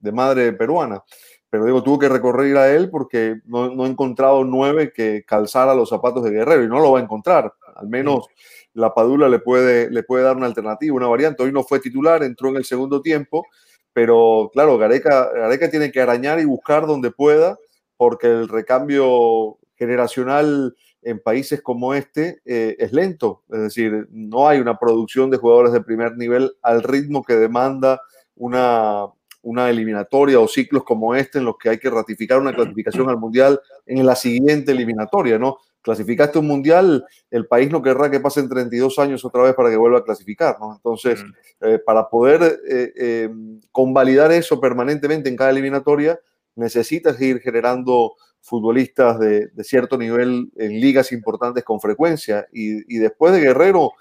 [0.00, 1.02] de madre peruana.
[1.48, 5.74] Pero digo, tuvo que recurrir a él porque no, no ha encontrado nueve que calzara
[5.74, 7.52] los zapatos de Guerrero y no lo va a encontrar.
[7.76, 8.26] Al menos
[8.74, 11.42] Lapadula le puede, le puede dar una alternativa, una variante.
[11.42, 13.46] Hoy no fue titular, entró en el segundo tiempo
[13.96, 17.56] pero claro, Gareca, tiene que arañar y buscar donde pueda,
[17.96, 23.42] porque el recambio generacional en países como este eh, es lento.
[23.50, 28.02] Es decir, no hay una producción de jugadores de primer nivel al ritmo que demanda
[28.34, 29.06] una,
[29.40, 33.16] una eliminatoria o ciclos como este en los que hay que ratificar una clasificación al
[33.16, 35.56] Mundial en la siguiente eliminatoria, ¿no?
[35.86, 39.76] Clasificaste un mundial, el país no querrá que pasen 32 años otra vez para que
[39.76, 40.74] vuelva a clasificar, ¿no?
[40.74, 41.64] Entonces, mm.
[41.64, 43.30] eh, para poder eh, eh,
[43.70, 46.18] convalidar eso permanentemente en cada eliminatoria,
[46.56, 52.48] necesitas ir generando futbolistas de, cierto nivel en ligas importantes con frecuencia.
[52.52, 53.92] Y, después de Guerrero,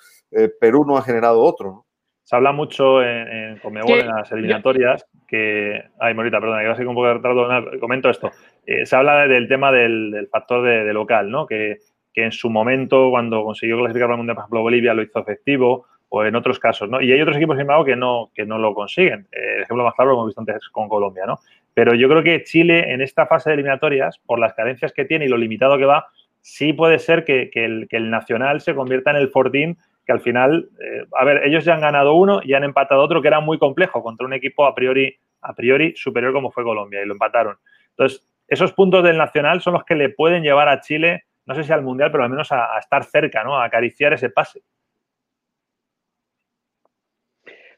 [0.59, 1.85] Perú no ha generado otro.
[2.25, 5.81] Se habla mucho en, en en las eliminatorias, que...
[5.99, 8.31] Ay, Morita, perdona, que va a ser un poco de comento esto.
[8.65, 11.45] Eh, se habla del tema del, factor de, local, ¿no?
[11.45, 11.77] Que,
[12.13, 15.19] que, en su momento, cuando consiguió clasificar para el Mundial, por ejemplo, Bolivia lo hizo
[15.19, 17.01] efectivo, o en otros casos, ¿no?
[17.01, 19.27] Y hay otros equipos, sin embargo, que no, que no lo consiguen.
[19.31, 21.39] Eh, el ejemplo más claro lo hemos visto antes con Colombia, ¿no?
[21.73, 25.25] Pero yo creo que Chile en esta fase de eliminatorias, por las carencias que tiene
[25.25, 26.07] y lo limitado que va,
[26.41, 31.05] sí puede ser que, el, Nacional se convierta en el Fortín, que al final, eh,
[31.17, 34.03] a ver, ellos ya han ganado uno y han empatado otro que era muy complejo
[34.03, 37.57] contra un equipo a priori, a priori superior como fue Colombia y lo empataron.
[37.91, 41.63] Entonces, esos puntos del Nacional son los que le pueden llevar a Chile, no sé
[41.63, 43.57] si al Mundial, pero al menos a, estar cerca, ¿no?
[43.57, 44.61] A acariciar ese pase.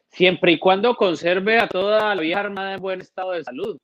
[0.10, 3.78] Siempre y cuando conserve a toda la vieja armada en buen estado de salud.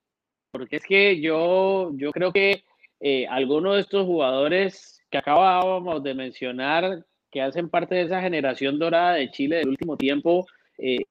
[0.51, 2.63] Porque es que yo, yo creo que
[2.99, 8.77] eh, algunos de estos jugadores que acabábamos de mencionar, que hacen parte de esa generación
[8.77, 10.45] dorada de Chile del último tiempo,
[10.77, 11.05] eh,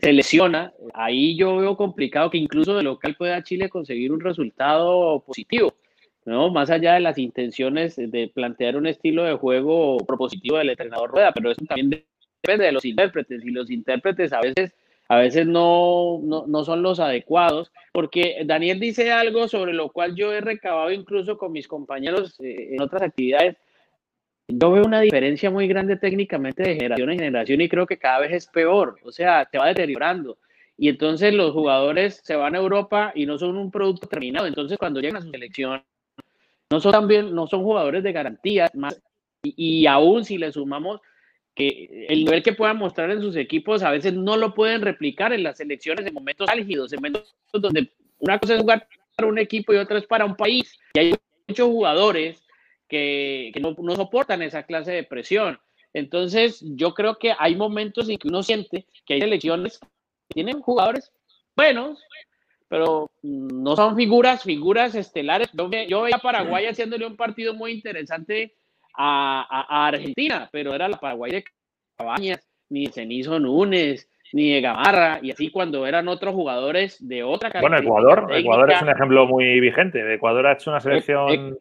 [0.00, 0.72] se lesiona.
[0.94, 5.74] Ahí yo veo complicado que incluso de local pueda Chile conseguir un resultado positivo.
[6.24, 6.50] ¿no?
[6.50, 11.32] Más allá de las intenciones de plantear un estilo de juego propositivo del entrenador Rueda,
[11.32, 11.90] pero eso también
[12.42, 14.72] depende de los intérpretes y los intérpretes a veces
[15.08, 20.32] a veces no, no, son los adecuados, porque Daniel dice algo sobre lo cual yo
[20.32, 23.56] he recabado incluso con mis compañeros eh, en otras actividades.
[24.48, 28.20] Yo veo una diferencia muy grande técnicamente de generación en generación y creo que cada
[28.20, 30.38] vez es peor, o sea, te va deteriorando.
[30.76, 34.46] Y entonces los jugadores se van a Europa y no son un producto terminado.
[34.46, 35.82] Entonces cuando llegan a su selección,
[36.70, 39.00] no son también, no son jugadores de garantía, más,
[39.42, 41.00] y, y aún si le sumamos
[41.54, 45.32] que el nivel que puedan mostrar en sus equipos a veces no lo pueden replicar
[45.32, 49.38] en las elecciones en momentos álgidos, en momentos donde una cosa es jugar para un
[49.38, 50.78] equipo y otra es para un país.
[50.94, 51.14] Y hay
[51.46, 52.43] muchos jugadores
[52.88, 55.58] que, no, no, soportan esa clase de presión.
[55.92, 59.86] Entonces, yo creo que hay momentos en que uno siente que hay elecciones que
[60.34, 61.12] tienen jugadores
[61.56, 62.02] buenos,
[62.68, 65.48] pero no son figuras, figuras estelares.
[65.52, 68.54] Yo, yo veía a Paraguay haciéndole un partido muy interesante
[68.96, 71.44] a, Argentina, pero era la Paraguay de
[71.96, 77.22] Cabañas, ni de Cenizo Núñez, ni de Gamarra, y así cuando eran otros jugadores de
[77.22, 80.14] otra Bueno, Ecuador, Ecuador es un ejemplo muy vigente.
[80.14, 81.58] Ecuador ha hecho una selección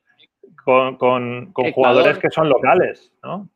[0.63, 3.49] con, jugadores que son locales, ¿no?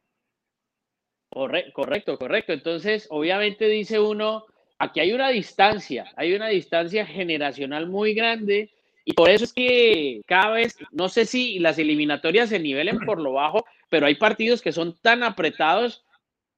[1.29, 2.53] correcto, correcto.
[2.53, 4.45] Entonces, obviamente dice uno,
[4.79, 8.71] aquí hay una distancia, hay una distancia generacional muy grande
[9.05, 13.21] y por eso es que cada vez, no sé si las eliminatorias se nivelen por
[13.21, 16.03] lo bajo, pero hay partidos que son tan apretados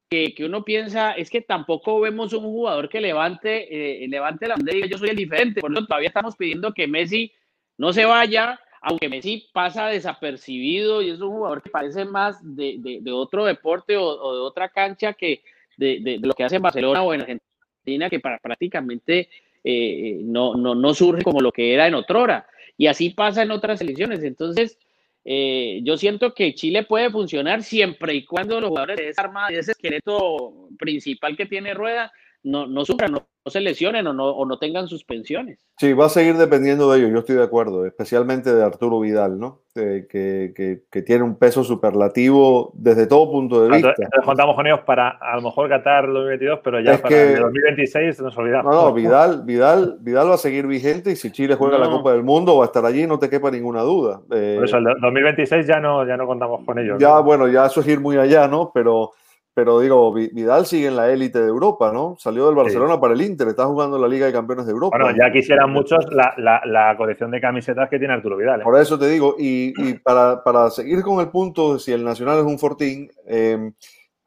[0.10, 4.56] que, que uno piensa, es que tampoco vemos un jugador que levante, eh, levante la
[4.56, 5.62] bandera y diga yo soy el diferente.
[5.62, 7.32] Por eso todavía estamos pidiendo que Messi
[7.78, 13.00] no se vaya, aunque Messi pasa desapercibido y es un jugador que parece más de,
[13.02, 15.42] de, otro deporte o, de otra cancha que
[15.78, 19.30] de, de, lo que hace en Barcelona o en Argentina, que para, prácticamente
[19.64, 22.48] eh, no, no, no surge como lo que era en otrora.
[22.78, 24.24] Y así pasa en otras selecciones.
[24.24, 24.78] Entonces,
[25.26, 29.50] eh, yo siento que Chile puede funcionar siempre y cuando los jugadores de esa armada,
[29.50, 32.12] de ese esqueleto principal que tiene Rueda,
[32.44, 35.66] no, no sufran, no, se lesionen o no, o no tengan suspensiones.
[35.78, 39.40] Sí, va a seguir dependiendo de ellos, yo estoy de acuerdo, especialmente de Arturo Vidal,
[39.40, 39.62] ¿no?
[40.10, 43.94] que, que, que, tiene un peso superlativo desde todo punto de vista.
[43.98, 48.22] Entonces, contamos con ellos para a lo mejor Qatar 2022, pero ya para el 2026
[48.22, 48.74] nos olvidamos.
[48.74, 52.12] No, no, Vidal, Vidal, Vidal va a seguir vigente y si Chile juega la Copa
[52.12, 54.22] del Mundo va a estar allí, no te quepa ninguna duda.
[54.32, 56.98] Eh, Por eso, el 2026 ya no, ya no contamos con ellos.
[57.00, 58.72] Ya, bueno, ya eso es ir muy allá, ¿no?
[58.74, 59.12] Pero
[59.60, 62.16] pero digo, Vidal sigue en la élite de Europa, ¿no?
[62.18, 64.98] Salió del Barcelona para el Inter, está jugando en la Liga de Campeones de Europa.
[64.98, 68.62] Bueno, ya quisieran muchos la, colección de camisetas que tiene Arturo Vidal.
[68.62, 68.64] ¿eh?
[68.64, 72.46] Por eso te digo, y, para, seguir con el punto de si el Nacional es
[72.46, 73.74] un fortín, em,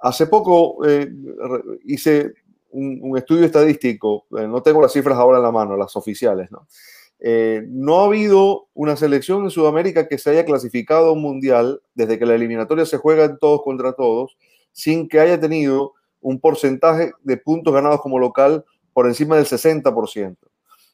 [0.00, 1.08] hace poco eh,
[1.86, 2.34] hice
[2.72, 6.66] un, estudio estadístico, eh, no tengo las cifras ahora en la mano, las oficiales, ¿no?
[7.68, 12.18] no ha habido una selección en Sudamérica que se haya clasificado a un mundial desde
[12.18, 14.36] que la eliminatoria se juega en todos contra todos
[14.72, 20.36] sin que haya tenido un porcentaje de puntos ganados como local por encima del 60%.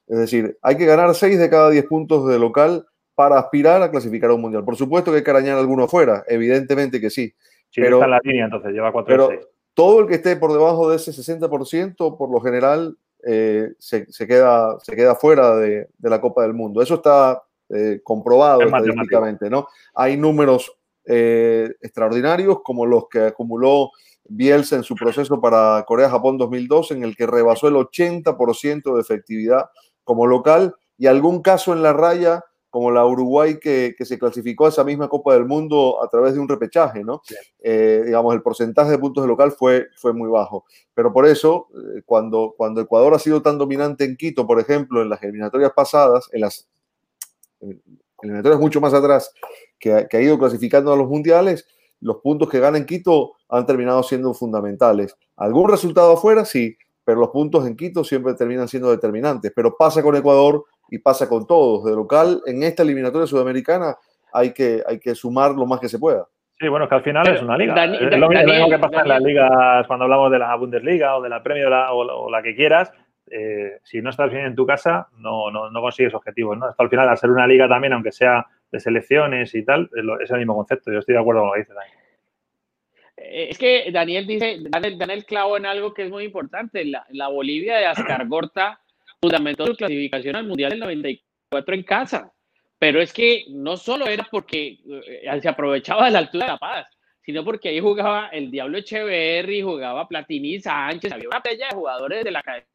[0.06, 3.90] Es decir, hay que ganar 6 de cada 10 puntos de local para aspirar a
[3.90, 4.64] clasificar a un mundial.
[4.64, 7.34] Por supuesto que hay que arañar alguno afuera, evidentemente que sí.
[7.74, 9.40] pero, está en la línea, entonces lleva 4 pero
[9.74, 14.78] todo el que esté por debajo de ese 60%, por lo general, eh, se, queda,
[14.80, 16.80] se queda fuera de, la Copa del Mundo.
[16.80, 19.68] Eso está eh, comprobado estadísticamente, ¿no?
[19.94, 20.77] Hay números
[21.10, 23.92] eh, extraordinarios como los que acumuló
[24.28, 29.70] Bielsa en su proceso para Corea-Japón 2002, en el que rebasó el 80% de efectividad
[30.04, 34.68] como local y algún caso en la raya como la Uruguay que, se clasificó a
[34.68, 37.22] esa misma Copa del Mundo a través de un repechaje, ¿no?
[37.60, 40.66] Eh, digamos, el porcentaje de puntos de local fue, fue muy bajo.
[40.92, 45.00] Pero por eso, eh, cuando, cuando Ecuador ha sido tan dominante en Quito, por ejemplo,
[45.00, 46.68] en las eliminatorias pasadas, en las
[48.22, 49.32] eliminatorias mucho más atrás,
[49.78, 51.66] que, que ha ido clasificando a los mundiales,
[52.00, 55.16] los puntos que gana en Quito han terminado siendo fundamentales.
[55.36, 56.44] ¿Algún resultado afuera?
[56.44, 59.50] Sí, pero los puntos en Quito siempre terminan siendo determinantes.
[59.56, 61.84] Pero pasa con Ecuador y pasa con todos.
[61.84, 63.96] De local, en esta eliminatoria sudamericana
[64.30, 66.26] hay que, hay que sumar lo más que se pueda.
[66.58, 67.84] Sí, bueno, es que al final es una liga.
[67.84, 71.28] es lo mismo, que pasa en las ligas cuando hablamos de la Bundesliga o de
[71.28, 72.92] la Premier o la, que quieras.
[73.30, 76.56] Eh, si no estás bien en tu casa, no, no, no consigues objetivos.
[76.58, 76.68] ¿no?
[76.70, 79.90] Esto al final, al ser una liga también, aunque sea de selecciones y tal,
[80.22, 80.92] es el mismo concepto.
[80.92, 81.98] Yo estoy de acuerdo con lo que dices, Daniel.
[83.16, 86.84] Eh, es que Daniel dice, Daniel, clavo en algo que es muy importante.
[86.84, 88.80] La, Bolivia de Ascargorta
[89.20, 92.32] fundamentó su clasificación al Mundial del 94 en casa.
[92.78, 96.58] Pero es que no solo era porque eh, se aprovechaba de la altura de La
[96.58, 96.86] Paz,
[97.22, 102.24] sino porque ahí jugaba el Diablo Echeverry, jugaba Platini Sánchez, había una playa de jugadores
[102.24, 102.68] de la academia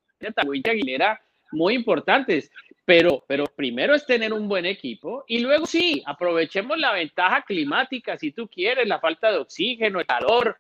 [0.54, 1.20] y Aguilera
[1.52, 2.52] muy importantes.
[2.86, 8.18] Pero, pero primero es tener un buen equipo y luego sí, aprovechemos la ventaja climática,
[8.18, 10.58] si tú quieres, la falta de oxígeno, el calor,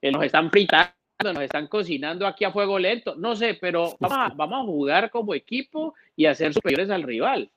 [0.00, 4.52] que nos están fritando, nos están cocinando aquí a fuego lento, no sé, pero vamos
[4.52, 7.48] a, jugar como equipo y a ser superiores al rival.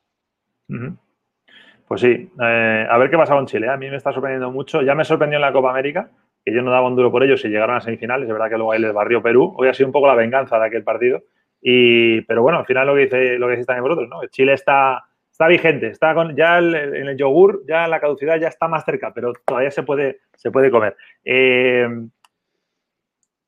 [1.88, 3.68] Pues sí, eh, a ver qué pasa con Chile.
[3.68, 3.72] ¿eh?
[3.72, 4.82] A mí me está sorprendiendo mucho.
[4.82, 6.10] Ya me sorprendió en la Copa América,
[6.44, 8.28] que yo no daba un duro por ellos y llegaron a semifinales.
[8.28, 9.54] Es verdad que luego ahí les barrió Perú.
[9.58, 11.24] Hoy ha sido un poco la venganza de aquel partido.
[11.68, 14.24] Y, pero bueno, al final lo que dice, lo que dice también vosotros, ¿no?
[14.28, 18.68] Chile está, está vigente, está con, ya en el yogur, ya la caducidad ya está
[18.68, 20.96] más cerca, pero todavía se puede, se puede comer.
[21.24, 21.88] Eh,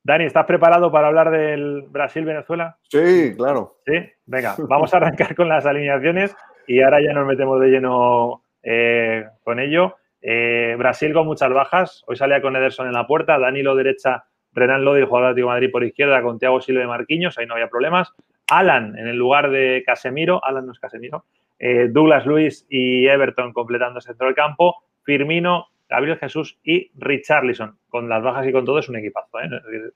[0.02, 2.76] Dani, ¿estás preparado para hablar del Brasil-Venezuela?
[2.82, 3.76] Sí, claro.
[3.86, 3.94] Sí,
[4.26, 6.34] venga, vamos a arrancar con las alineaciones
[6.66, 9.94] y ahora ya nos metemos de lleno eh, con ello.
[10.20, 12.02] Eh, Brasil con muchas bajas.
[12.08, 15.70] Hoy salía con Ederson en la puerta, Danilo derecha, Renan Lodi, jugador de Atlético Madrid
[15.70, 18.12] por izquierda, con Thiago Silva de Marquinhos, ahí no había problemas.
[18.48, 21.24] Alan en el lugar de Casemiro, Alan no es Casemiro,
[21.58, 27.78] eh, Douglas Luis y Everton completando el centro del campo, Firmino, Gabriel Jesús y Richarlison.
[27.88, 29.48] Con las bajas y con todo es un equipazo, ¿eh?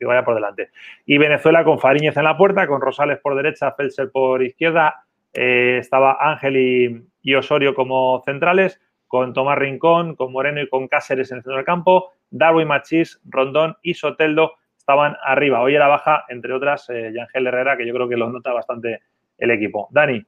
[0.04, 0.70] vaya por delante.
[1.06, 5.78] Y Venezuela con Fariñez en la puerta, con Rosales por derecha, Felser por izquierda, eh,
[5.78, 8.80] estaba Ángel y Osorio como centrales,
[9.12, 13.20] con Tomás Rincón, con Moreno y con Cáceres en el centro del campo, Darwin Machís,
[13.26, 15.60] Rondón y Soteldo estaban arriba.
[15.60, 19.02] Hoy era baja, entre otras, eh, Yangel Herrera, que yo creo que lo nota bastante
[19.36, 19.88] el equipo.
[19.90, 20.24] Dani,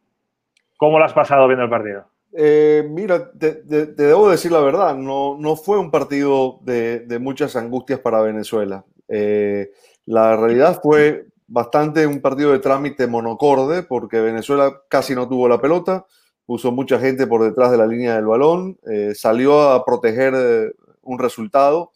[0.77, 2.05] ¿cómo lo has pasado viendo el partido?
[2.37, 8.20] Eh, mira, te, debo decir la verdad, no, fue un partido de, muchas angustias para
[8.20, 8.85] Venezuela.
[9.09, 9.70] Eh,
[10.05, 15.59] la realidad fue bastante un partido de trámite monocorde, porque Venezuela casi no tuvo la
[15.59, 16.05] pelota,
[16.46, 18.78] puso mucha gente por detrás de la línea del balón,
[19.14, 21.92] salió a proteger un resultado.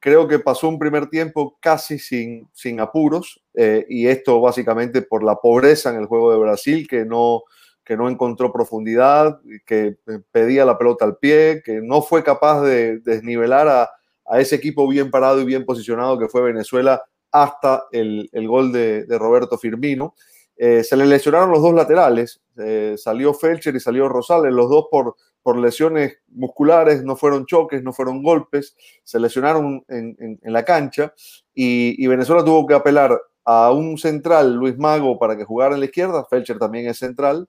[0.00, 5.22] Creo que pasó un primer tiempo casi sin, sin apuros eh, y esto básicamente por
[5.22, 7.42] la pobreza en el juego de Brasil, que no,
[7.84, 9.98] que no encontró profundidad, que
[10.32, 13.90] pedía la pelota al pie, que no fue capaz de desnivelar a,
[14.26, 18.72] a ese equipo bien parado y bien posicionado que fue Venezuela hasta el, el gol
[18.72, 20.14] de, Roberto Firmino.
[20.56, 24.86] Eh, se le lesionaron los dos laterales, eh, salió Felcher y salió Rosales, los dos
[24.90, 31.14] por, por lesiones musculares, no fueron choques, no fueron golpes, se lesionaron en, la cancha
[31.54, 35.86] y, Venezuela tuvo que apelar a un central, Luis Mago, para que jugara en la
[35.86, 37.48] izquierda, Felcher también es central,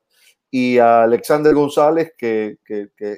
[0.50, 2.58] y a Alexander González, que,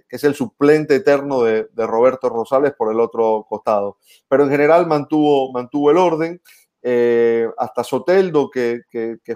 [0.10, 3.98] es el suplente eterno de, de, Roberto Rosales por el otro costado.
[4.30, 6.42] Pero en general mantuvo, mantuvo el orden.
[6.88, 8.84] Eh, hasta Soteldo, que,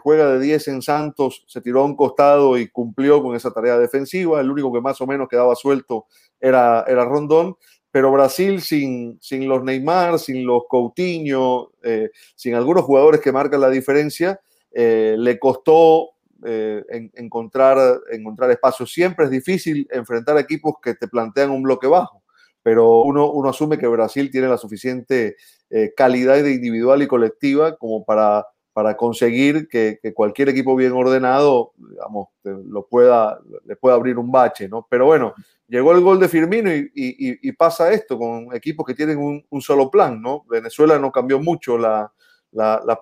[0.04, 3.80] juega de 10 en Santos, se tiró a un costado y cumplió con esa tarea
[3.80, 4.40] defensiva.
[4.40, 6.06] El único que más o menos quedaba suelto
[6.40, 7.56] era, era Rondón.
[7.90, 13.62] Pero Brasil sin, sin los Neymar, sin los Coutinho, eh, sin algunos jugadores que marcan
[13.62, 14.40] la diferencia,
[14.72, 16.12] eh, le costó
[16.44, 18.94] encontrar, encontrar espacios.
[18.94, 22.22] Siempre es difícil enfrentar equipos que te plantean un bloque bajo
[22.62, 25.38] pero uno, uno asume que Brasil tiene la suficiente
[25.70, 32.30] eh, calidad individual y colectiva como para, para conseguir que, cualquier equipo bien ordenado, digamos,
[32.44, 34.88] lo pueda, le pueda abrir un bache, ¿no?
[34.90, 35.34] Pero bueno,
[35.68, 40.22] llegó el gol de Firmino y, pasa esto con equipos que tienen un, solo plan,
[40.22, 40.46] ¿no?
[40.50, 42.12] Venezuela no cambió mucho la,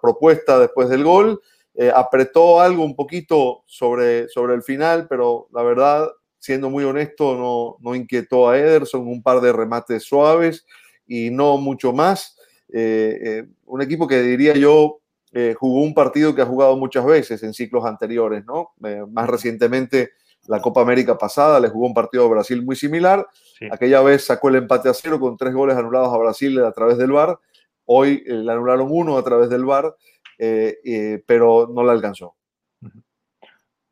[0.02, 1.40] propuesta después del gol,
[1.74, 7.36] eh, apretó algo un poquito sobre, sobre el final, pero la verdad siendo muy honesto,
[7.36, 10.66] no, no inquietó a Ederson, un par de remates suaves
[11.06, 12.37] y no mucho más.
[12.74, 15.00] Eh, eh, un equipo que diría yo
[15.32, 18.74] eh, jugó un partido que ha jugado muchas veces en ciclos anteriores, ¿no?
[19.10, 20.12] más recientemente
[20.48, 23.28] la Copa América pasada, le jugó un partido a Brasil muy similar.
[23.72, 26.98] Aquella vez sacó el empate a cero con tres goles anulados a Brasil a través
[26.98, 27.38] del VAR.
[27.86, 29.96] Hoy eh, le anularon uno a través del VAR,
[30.38, 32.36] eh, eh, pero no le alcanzó.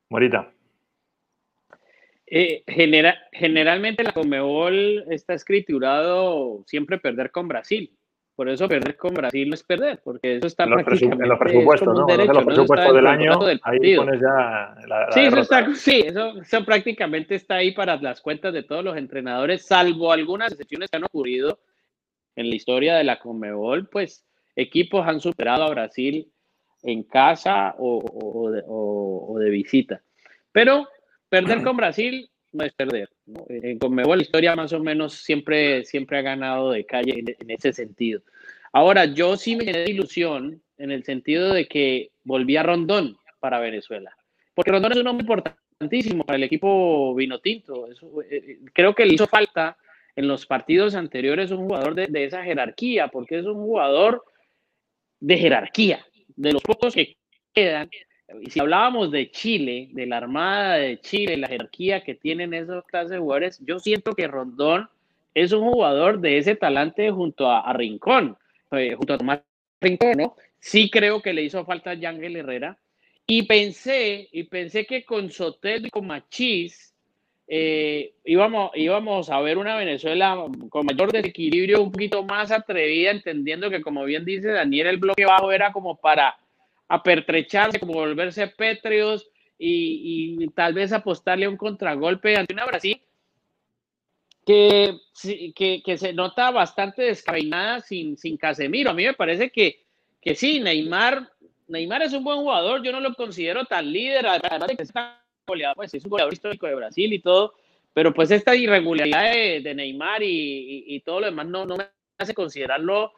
[0.10, 0.52] Morita.
[2.26, 7.92] generalmente la Comebol está escriturado siempre perder con Brasil.
[8.36, 11.40] Por eso perder con Brasil no es perder, porque eso está en prácticamente en los
[11.40, 12.10] presupuestos, ¿no?
[12.10, 17.36] en los presupuestos del año, ahí pones ya la, sí, eso está, sí eso, prácticamente
[17.36, 21.60] está ahí para las cuentas de todos los entrenadores, salvo algunas excepciones que han ocurrido
[22.36, 24.26] en la historia de la Conmebol, pues
[24.58, 26.30] equipos han superado a Brasil
[26.84, 28.04] en casa o,
[29.28, 30.02] o, de, visita.
[30.52, 30.90] Pero
[31.30, 33.10] perder con Brasil no es perder.
[33.50, 37.74] En Conmebol la historia más o menos siempre, siempre ha ganado de calle en, ese
[37.74, 38.22] sentido.
[38.72, 44.16] Ahora, yo sí me quedé ilusión en el sentido de que volvía Rondón para Venezuela.
[44.54, 47.92] Porque Rondón es un hombre importantísimo para el equipo vinotinto.
[47.92, 49.78] Eso, eh, eh, creo que le hizo falta
[50.16, 54.24] en los partidos anteriores un jugador de, esa jerarquía, porque es un jugador
[55.20, 56.06] de jerarquía,
[56.36, 57.18] de los pocos que
[57.54, 57.90] quedan
[58.42, 62.84] y si hablábamos de Chile, de la Armada de Chile, la jerarquía que tienen esos
[62.86, 64.90] clases de jugadores, yo siento que Rondón
[65.34, 68.38] es un jugador de ese talante junto a, Rincón,
[68.72, 69.42] eh, junto a Tomás
[69.82, 70.36] Rincón, ¿no?
[70.60, 72.78] Sí creo que le hizo falta a Yangel Herrera.
[73.28, 76.94] Y pensé, y pensé que con Sotel y con Machís
[77.48, 83.70] eh, íbamos, íbamos a ver una Venezuela con mayor desequilibrio, un poquito más atrevida, entendiendo
[83.70, 86.36] que, como bien dice Daniel, el bloque bajo era como para
[86.88, 89.28] a pertrecharse, como volverse pétreos
[89.58, 93.02] y, tal vez apostarle a un contragolpe ante una Brasil
[94.46, 94.98] que,
[95.56, 98.92] que, que se nota bastante descabeinada sin, sin Casemiro.
[98.92, 99.84] A mí me parece que,
[100.22, 101.32] que sí, Neymar,
[101.68, 105.24] Neymar es un buen jugador, yo no lo considero tan líder, además de que está
[105.48, 107.54] goleador, pues es un goleador histórico de Brasil y todo,
[107.94, 111.86] pero pues esta irregularidad de, Neymar y, y, todo lo demás no, no me
[112.18, 113.14] hace considerarlo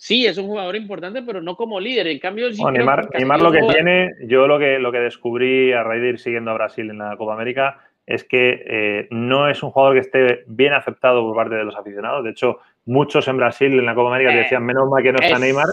[0.00, 2.06] sí, es un jugador importante, pero no como líder.
[2.06, 6.00] En cambio, sí Neymar, lo que tiene, yo lo que, lo que descubrí a raíz
[6.00, 9.70] de ir siguiendo a Brasil en la Copa América es que eh, no es un
[9.70, 12.24] jugador que esté bien aceptado por parte de los aficionados.
[12.24, 15.18] De hecho, muchos en Brasil en la Copa América eh, decían menos mal que no
[15.20, 15.66] está Neymar.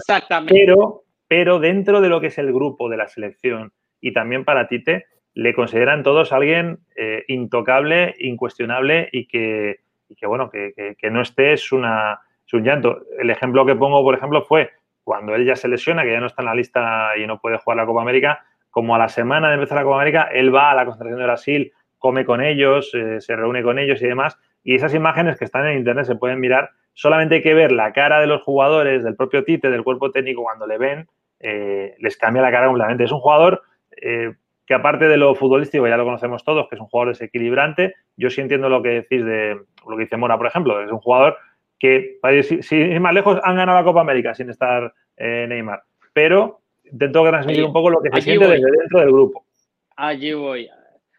[0.46, 4.68] Pero, pero dentro de lo que es el grupo de la selección y también para
[4.68, 9.80] Tite, le consideran todos alguien eh, intocable, incuestionable y que,
[10.14, 12.20] que bueno, que, que no esté es una
[12.56, 13.02] un llanto.
[13.18, 14.70] El ejemplo que pongo, por ejemplo, fue
[15.04, 17.58] cuando él ya se lesiona, que ya no está en la lista y no puede
[17.58, 20.70] jugar la Copa América, como a la semana de empezar la Copa América, él va
[20.70, 24.38] a la concentración de Brasil, come con ellos, eh, se reúne con ellos y demás.
[24.62, 26.70] Y esas imágenes que están en internet se pueden mirar.
[26.92, 30.42] Solamente hay que ver la cara de los jugadores, del propio Tite, del cuerpo técnico,
[30.42, 31.08] cuando le ven,
[31.40, 33.04] eh, les cambia la cara completamente.
[33.04, 33.62] Es un jugador
[34.02, 34.34] eh,
[34.66, 37.94] que aparte de lo futbolístico, ya lo conocemos todos, que es un jugador desequilibrante.
[38.16, 40.82] Yo sí entiendo lo que decís de lo que dice Mora, por ejemplo.
[40.82, 41.38] Es un jugador
[41.78, 45.82] que, si, si más lejos, han ganado la Copa América sin estar eh, Neymar.
[46.12, 46.60] Pero
[46.90, 49.44] intento transmitir un poco lo que se siente desde dentro del grupo.
[49.96, 50.68] Allí voy.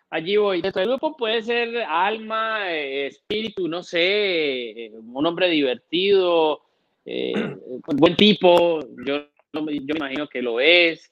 [0.09, 0.61] Allí voy.
[0.61, 6.61] Dentro del grupo puede ser alma, eh, espíritu, no sé, eh, un hombre divertido,
[7.05, 8.79] buen tipo.
[9.05, 11.11] Yo, yo me imagino que lo es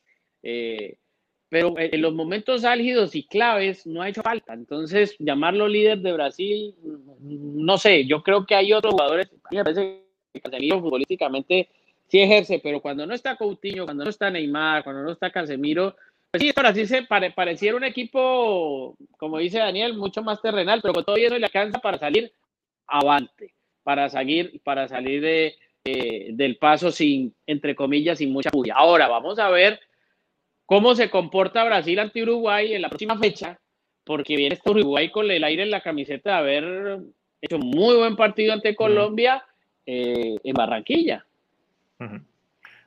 [1.49, 4.53] pero en los momentos álgidos y claves no ha hecho falta.
[4.53, 6.75] Entonces, llamarlo líder de Brasil,
[7.21, 11.69] no sé, yo creo que hay otros jugadores, me parece que Casemiro futbolísticamente
[12.07, 15.95] sí ejerce, pero cuando no está Coutinho, cuando no está Neymar, cuando no está Casemiro,
[16.29, 21.05] pues sí, Brasil se pareciera un equipo, como dice Daniel, mucho más terrenal, pero con
[21.05, 22.31] todo eso le alcanza para salir
[22.85, 28.73] avante, para salir, para salir de, eh, del paso sin, entre comillas, sin mucha bulla.
[28.75, 29.79] Ahora, vamos a ver
[30.67, 33.57] cómo se comporta Brasil ante Uruguay en la próxima fecha,
[34.03, 36.99] porque viene este Uruguay con el aire en la camiseta de haber
[37.41, 39.43] hecho muy buen partido ante Colombia
[39.85, 41.25] eh, en Barranquilla.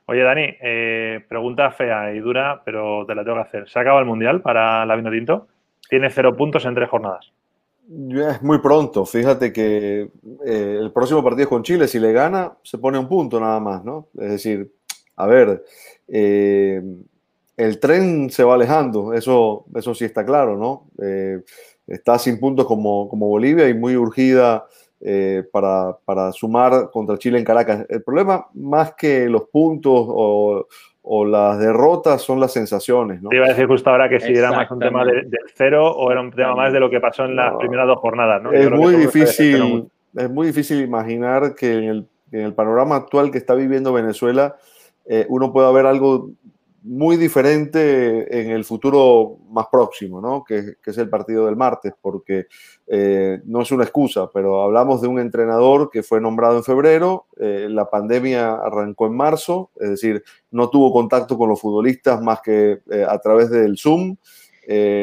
[0.06, 3.68] Oye, Dani, eh, pregunta fea y dura, pero te la tengo que hacer.
[3.68, 5.48] ¿Se acaba el Mundial para la Vino Tinto?
[5.88, 7.32] Tiene cero puntos en tres jornadas.
[7.88, 9.06] Es muy pronto.
[9.06, 10.10] Fíjate que
[10.46, 11.88] eh, el próximo partido es con Chile.
[11.88, 14.08] Si le gana, se pone un punto nada más, ¿no?
[14.18, 14.70] Es decir,
[15.16, 15.64] a ver,
[17.60, 20.86] el tren se va alejando, eso, eso sí está claro, ¿no?
[21.02, 21.40] Eh,
[21.86, 24.66] está sin puntos como, como Bolivia y muy urgida
[25.02, 27.84] eh, para, para, sumar contra Chile en Caracas.
[27.90, 30.66] El problema, más que los puntos o,
[31.02, 33.28] o las derrotas, son las sensaciones, ¿no?
[33.28, 36.10] Te iba a decir justo ahora que si era más un tema del cero o
[36.10, 38.52] era un tema más de lo que pasó en las primeras dos jornadas, ¿no?
[38.52, 39.86] Es muy difícil,
[40.16, 44.56] es muy difícil imaginar que en el, en el, panorama actual que está viviendo Venezuela,
[45.04, 46.30] eh, uno pueda ver algo
[46.82, 50.44] muy diferente en el futuro más próximo, ¿no?
[50.44, 52.46] que, es el partido del martes, porque
[52.86, 57.26] eh, no es una excusa, pero hablamos de un entrenador que fue nombrado en febrero,
[57.38, 62.40] eh, la pandemia arrancó en marzo, es decir, no tuvo contacto con los futbolistas más
[62.40, 64.16] que eh, a través del Zoom,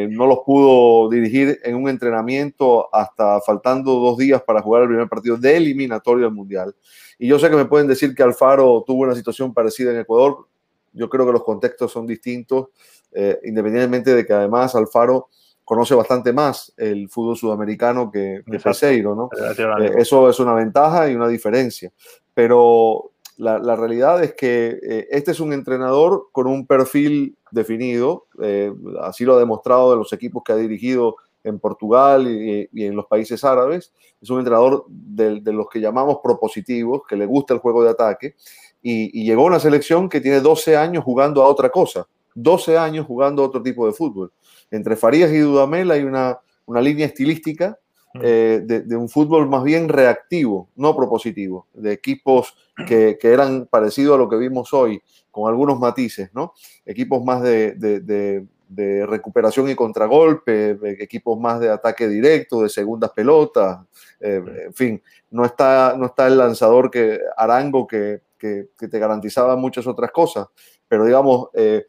[0.10, 5.10] no los pudo dirigir en un entrenamiento hasta faltando dos días para jugar el primer
[5.10, 6.74] partido de eliminatorio al Mundial.
[7.20, 10.48] Y yo sé que me pueden decir que Alfaro tuvo una situación parecida en Ecuador,
[10.98, 12.68] yo creo que los contextos son distintos,
[13.12, 15.30] eh, independientemente de que además Alfaro
[15.64, 19.30] conoce bastante más el fútbol sudamericano que, que Peseiro, ¿no?
[19.80, 21.92] Eh, eso es una ventaja y una diferencia.
[22.34, 28.28] Pero la, la realidad es que eh, este es un entrenador con un perfil definido,
[29.02, 32.96] así lo ha demostrado de los equipos que ha dirigido en Portugal y, y en
[32.96, 33.94] los países árabes.
[34.22, 37.92] Es un entrenador de, de, los que llamamos propositivos, que le gusta el juego de
[37.92, 38.36] ataque
[38.82, 43.06] y, llegó a una selección que tiene 12 años jugando a otra cosa, 12 años
[43.06, 44.32] jugando a otro tipo de fútbol.
[44.72, 47.78] Entre Farías y Dudamel hay una, una línea estilística
[48.22, 52.56] eh, de, un fútbol más bien reactivo, no propositivo, de equipos
[52.88, 56.54] que, que, eran parecidos a lo que vimos hoy, con algunos matices, ¿no?
[56.86, 57.76] Equipos más de,
[58.70, 63.80] de recuperación y contragolpe, equipos más de ataque directo, de segundas pelotas,
[64.20, 65.02] eh, en fin,
[65.32, 70.48] no está, no está el lanzador que Arango que, que, te garantizaba muchas otras cosas.
[70.88, 71.86] Pero digamos, eh,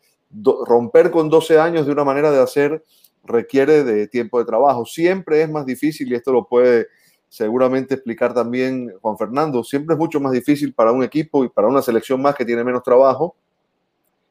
[0.67, 2.85] romper con 12 años de una manera de hacer
[3.25, 4.85] requiere de tiempo de trabajo.
[4.85, 6.89] Siempre es más difícil, y esto lo puede
[7.29, 11.69] seguramente explicar también Juan Fernando, siempre es mucho más difícil para un equipo y para
[11.69, 13.37] una selección más que tiene menos trabajo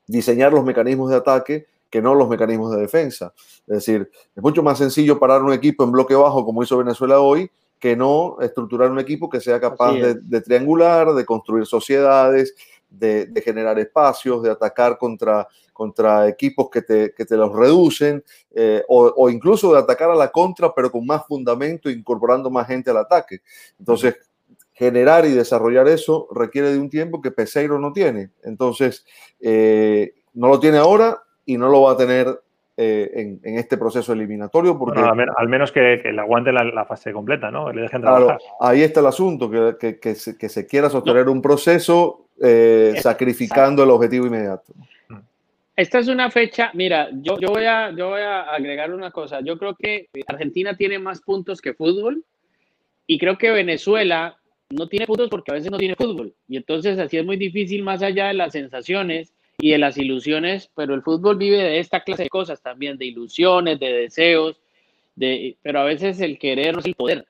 [0.07, 3.33] diseñar los mecanismos de ataque que no los mecanismos de defensa.
[3.67, 7.19] Es decir, es mucho más sencillo parar un equipo en bloque bajo como hizo Venezuela
[7.19, 7.49] hoy
[7.79, 12.55] que no estructurar un equipo que sea capaz de, triangular, de construir sociedades,
[12.89, 18.83] de, generar espacios, de atacar contra, contra equipos que te, que te los reducen, eh,
[18.87, 22.97] o, incluso de atacar a la contra, pero con más fundamento, incorporando más gente al
[22.97, 23.41] ataque.
[23.77, 24.15] Entonces,
[24.73, 28.31] generar y desarrollar eso requiere de un tiempo que Peseiro no tiene.
[28.43, 29.05] Entonces,
[29.39, 32.41] eh, no lo tiene ahora y no lo va a tener
[32.79, 34.77] eh, en, este proceso eliminatorio.
[34.77, 37.71] Porque, al, menos que, le aguante la, fase completa, ¿no?
[37.71, 38.37] Le dejen trabajar.
[38.59, 44.27] ahí está el asunto, que, que, se, quiera sostener un proceso eh, sacrificando el objetivo
[44.27, 44.73] inmediato.
[45.75, 49.41] Esta es una fecha, mira, yo, yo, voy a, yo voy a agregar una cosa.
[49.41, 52.23] Yo creo que Argentina tiene más puntos que fútbol
[53.05, 54.37] y creo que Venezuela
[54.69, 56.33] no tiene puntos porque a veces no tiene fútbol.
[56.47, 60.69] Y entonces así es muy difícil, más allá de las sensaciones, y de las ilusiones,
[60.75, 64.61] pero el fútbol vive de esta clase de cosas también, de ilusiones, de deseos,
[65.15, 67.25] de, pero a veces el querer no es el poder.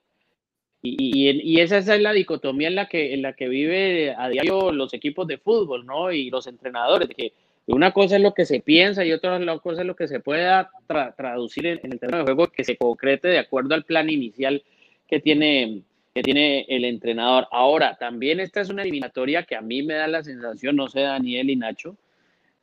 [0.82, 4.72] Y, y, esa es la dicotomía en la que, en la que vive a diario
[4.72, 6.12] los equipos de fútbol, ¿no?
[6.12, 7.34] Y los entrenadores, que
[7.66, 10.70] una cosa es lo que se piensa y otra cosa es lo que se pueda
[11.18, 14.64] traducir en, el terreno de juego, que se concrete de acuerdo al plan inicial
[15.08, 15.82] que tiene,
[16.14, 17.48] que tiene el entrenador.
[17.52, 21.02] Ahora, también esta es una eliminatoria que a mí me da la sensación, no sé,
[21.02, 21.98] Daniel y Nacho,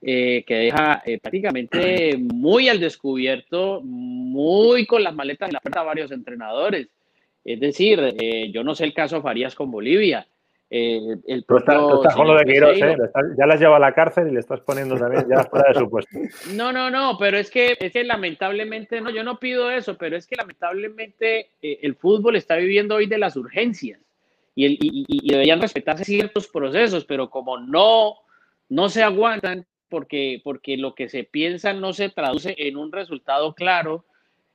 [0.06, 5.80] eh, que deja eh, prácticamente muy al descubierto, muy con las maletas en la puerta
[5.80, 6.88] a varios entrenadores.
[7.42, 10.26] Es decir, eh, yo no sé el caso Farías con Bolivia.
[10.68, 14.40] el tú estás, con lo de Queiroz, ya las lleva a la cárcel y le
[14.40, 16.18] estás poniendo también ya fuera de su puesto.
[16.52, 20.18] No, no, no, pero es que, es que lamentablemente, no, yo no pido eso, pero
[20.18, 24.00] es que lamentablemente el fútbol está viviendo hoy de las urgencias
[24.54, 28.16] y, el, y, y deberían respetarse ciertos procesos, pero como no,
[28.68, 33.54] no se aguantan, porque, porque lo que se piensa no se traduce en un resultado
[33.54, 34.04] claro.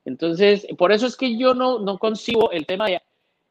[0.04, 3.02] Entonces, por eso es que yo no, no consigo el tema de,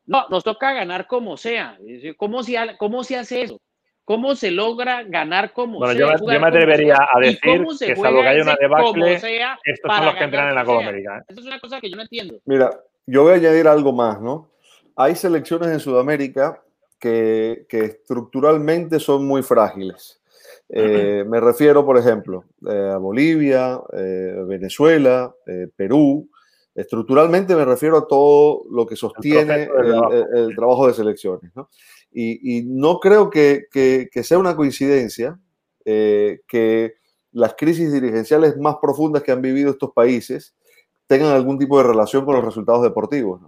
[0.04, 1.78] no, nos toca ganar como sea.
[2.18, 3.58] ¿Cómo se, cómo se hace eso?
[4.04, 6.18] ¿Cómo se logra ganar como bueno, sea?
[6.18, 10.14] Yo, yo me atrevería a decir que salvo que haya una debacle, estos son los
[10.16, 11.18] que entran en la Copa América.
[11.20, 11.24] ¿eh?
[11.28, 12.38] Eso es una cosa que yo no entiendo.
[12.44, 12.68] Mira,
[13.06, 14.50] yo voy a añadir algo más, ¿no?
[14.94, 16.62] Hay selecciones en Sudamérica
[17.00, 20.17] que, que estructuralmente son muy frágiles.
[20.70, 25.34] Eh, me refiero, por ejemplo, eh, a Bolivia, eh, Venezuela,
[25.76, 26.28] Perú.
[26.74, 30.86] Estructuralmente me refiero a todo lo que sostiene el, trabajo.
[30.86, 31.50] de selecciones.
[32.12, 35.38] Y, no creo que, que, sea una coincidencia
[35.84, 36.94] que
[37.32, 40.54] las crisis dirigenciales más profundas que han vivido estos países
[41.08, 43.40] tengan algún tipo de relación con los resultados deportivos.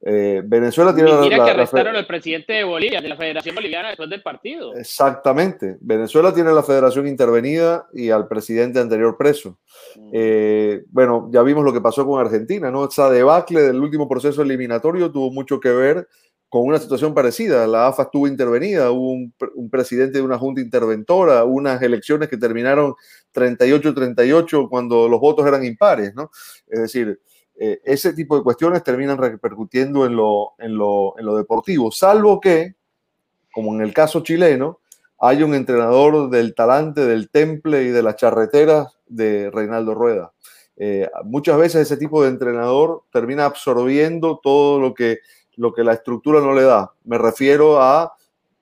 [0.00, 3.88] Eh, Venezuela tiene mira la, que arrestaron al presidente de Bolivia, de la Federación Boliviana,
[3.88, 4.74] después del partido.
[4.76, 5.76] Exactamente.
[5.80, 9.58] Venezuela tiene la federación intervenida y al presidente anterior preso.
[9.96, 10.10] Mm.
[10.14, 12.86] Eh, bueno, ya vimos lo que pasó con Argentina, ¿no?
[12.86, 16.06] Esa debacle del último proceso eliminatorio tuvo mucho que ver
[16.50, 17.66] con una situación parecida.
[17.66, 22.94] La AFA estuvo intervenida, hubo un, presidente de una junta interventora, unas elecciones que terminaron
[23.32, 26.30] 38-38 cuando los votos eran impares, ¿no?
[26.66, 27.20] Es decir,
[27.54, 32.40] eh, ese tipo de cuestiones terminan repercutiendo en lo, en, lo, en lo deportivo, salvo
[32.40, 32.74] que,
[33.52, 34.80] como en el caso chileno,
[35.20, 40.32] hay un entrenador del talante, del temple y de las charreteras de Reinaldo Rueda.
[40.82, 45.18] Eh, muchas veces ese tipo de entrenador termina absorbiendo todo lo que
[45.60, 46.94] lo que la estructura no le da.
[47.04, 48.14] Me refiero a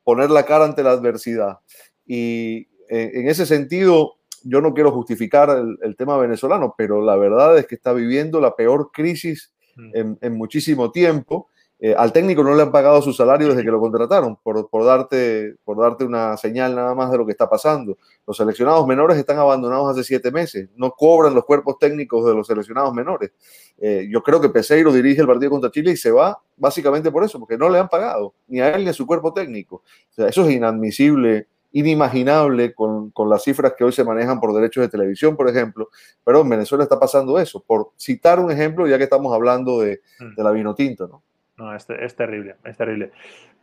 [0.03, 1.61] poner la cara ante la adversidad.
[2.05, 5.49] Y eh, en ese sentido, yo no quiero justificar
[5.81, 10.13] el, tema venezolano, pero la verdad es que está viviendo la peor crisis mm.
[10.21, 11.49] en muchísimo tiempo
[11.81, 15.55] eh, al técnico no le han pagado su salario desde que lo contrataron, por, darte,
[15.65, 17.97] por darte una señal nada más de lo que está pasando.
[18.27, 22.49] Los seleccionados menores están abandonados hace siete meses, no cobran los cuerpos técnicos de los
[22.49, 23.31] seleccionados menores.
[23.79, 27.23] Eh, yo creo que Peseiro dirige el partido contra Chile y se va básicamente por
[27.23, 29.85] eso, porque no le han pagado, ni a él ni a su cuerpo técnico.
[30.17, 35.37] eso es inadmisible, inimaginable con, las cifras que hoy se manejan por derechos de televisión,
[35.37, 35.91] por ejemplo,
[36.25, 37.63] pero en Venezuela está pasando eso.
[37.65, 40.35] Por citar un ejemplo, ya que estamos hablando de, mm.
[40.35, 41.23] de la vino tinto, ¿no?
[41.59, 43.11] No, es, terrible, es terrible.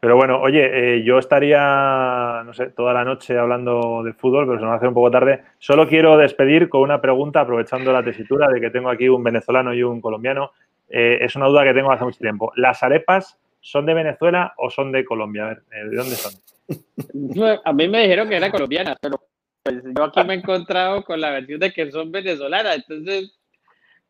[0.01, 4.59] Pero bueno, oye, eh, yo estaría, no sé, toda la noche hablando de fútbol, pero
[4.59, 5.43] se nos hacer un poco tarde.
[5.59, 9.73] Solo quiero despedir con una pregunta, aprovechando la tesitura de que tengo aquí un venezolano
[9.73, 10.51] y un colombiano.
[10.89, 12.51] Eh, es una duda que tengo hace mucho tiempo.
[12.57, 15.45] ¿Las arepas son de Venezuela o son de Colombia?
[15.45, 16.33] A ver, eh, ¿de dónde son?
[17.63, 19.21] A mí me dijeron que eran colombianas, pero
[19.63, 22.75] pues, yo aquí me he encontrado con la versión de que son venezolanas.
[22.75, 23.39] Entonces,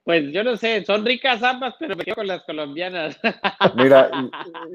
[0.05, 3.19] pues yo no sé, son ricas ambas, pero me quedo con las colombianas.
[3.75, 4.11] Mira,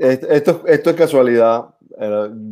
[0.01, 1.67] esto, esto es casualidad.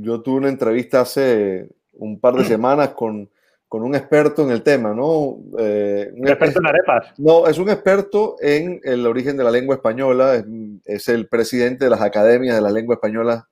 [0.01, 3.29] Yo tuve una entrevista hace un par de semanas con,
[3.69, 5.39] un experto en el tema, ¿no?
[5.59, 7.15] Eh, un experto en arepas?
[7.19, 10.45] No, es un experto en el origen de la lengua española,
[10.85, 13.49] es, el presidente de las academias de la lengua española,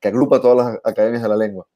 [0.00, 1.68] que agrupa todas las academias de la lengua.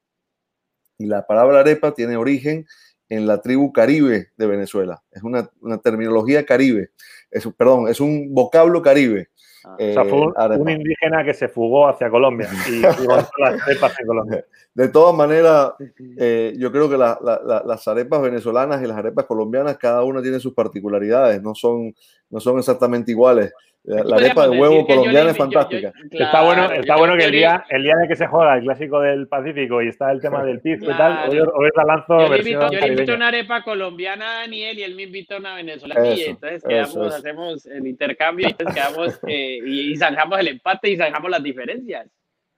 [0.98, 2.66] Y la palabra arepa tiene origen
[3.12, 5.02] en la tribu caribe de Venezuela.
[5.10, 5.46] Es una,
[5.82, 6.90] terminología caribe.
[7.30, 9.28] Es, perdón, es un vocablo caribe.
[9.64, 9.76] Ah.
[9.78, 13.30] o sea, fue un, eh, indígena que se fugó hacia Colombia y las
[13.64, 14.44] arepas en Colombia.
[14.74, 15.72] De todas maneras,
[16.18, 20.54] eh, yo creo que las arepas venezolanas y las arepas colombianas, cada una tiene sus
[20.54, 21.94] particularidades, no son,
[22.30, 23.52] no son exactamente iguales.
[23.84, 25.92] La, arepa de huevo colombiana es fantástica.
[26.10, 29.00] está bueno, está bueno que el día, el día de que se juega el clásico
[29.00, 32.28] del Pacífico y está el tema del pisco y tal, hoy, hoy la lanzo yo
[32.28, 36.14] versión Yo le invito una arepa colombiana a Daniel y él me invita una venezolana
[36.14, 40.96] y entonces quedamos, hacemos el intercambio y entonces quedamos eh, y, zanjamos el empate y
[40.96, 42.08] zanjamos las diferencias.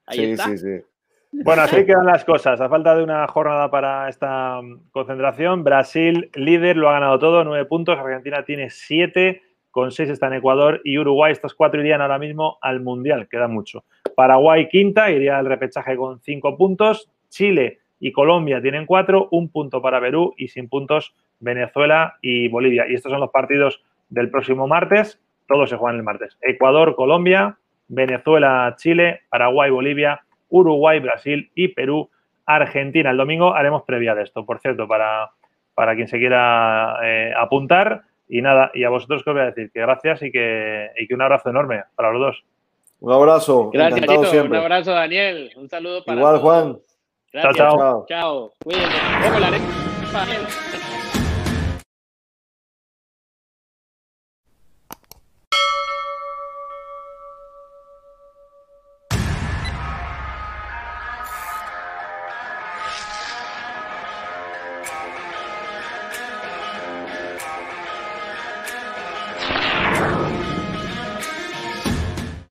[0.05, 0.45] Ahí sí, está.
[0.45, 0.83] Sí, sí.
[1.43, 2.61] Bueno, así quedan las cosas.
[2.61, 7.45] A falta de una jornada para esta mm, concentración, Brasil líder, lo ha ganado todo,
[7.45, 7.99] nueve puntos.
[7.99, 9.43] Argentina tiene siete
[9.75, 13.49] con seis está en Ecuador y Uruguay, estos cuatro irían ahora mismo al Mundial, queda
[13.49, 13.83] mucho.
[14.15, 17.11] Paraguay quinta, iría al repechaje con cinco puntos.
[17.29, 22.87] Chile y Colombia tienen cuatro, un punto para Perú y sin puntos Venezuela y Bolivia.
[22.89, 26.39] Y estos son los partidos del próximo martes, todos se juegan el martes.
[26.41, 27.59] Ecuador, Colombia,
[27.89, 30.21] Venezuela, Chile, Paraguay, Bolivia,
[30.51, 32.11] Uruguay, Brasil y Perú,
[32.47, 33.11] Argentina.
[33.11, 35.31] El domingo haremos previa de esto, por cierto, para,
[35.75, 38.03] para quien se quiera eh, apuntar.
[38.29, 41.07] Y nada, y a vosotros que os voy a decir que gracias y que, y
[41.07, 42.45] que un abrazo enorme para los dos.
[43.01, 43.71] Un abrazo.
[43.71, 44.09] Gracias,
[44.45, 45.51] Un abrazo, Daniel.
[45.57, 46.79] Un saludo para Igual, Juan.
[47.33, 47.57] Gracias.
[47.57, 48.07] Chao, chao.
[48.09, 48.53] Chao.
[48.63, 48.97] Cuídense.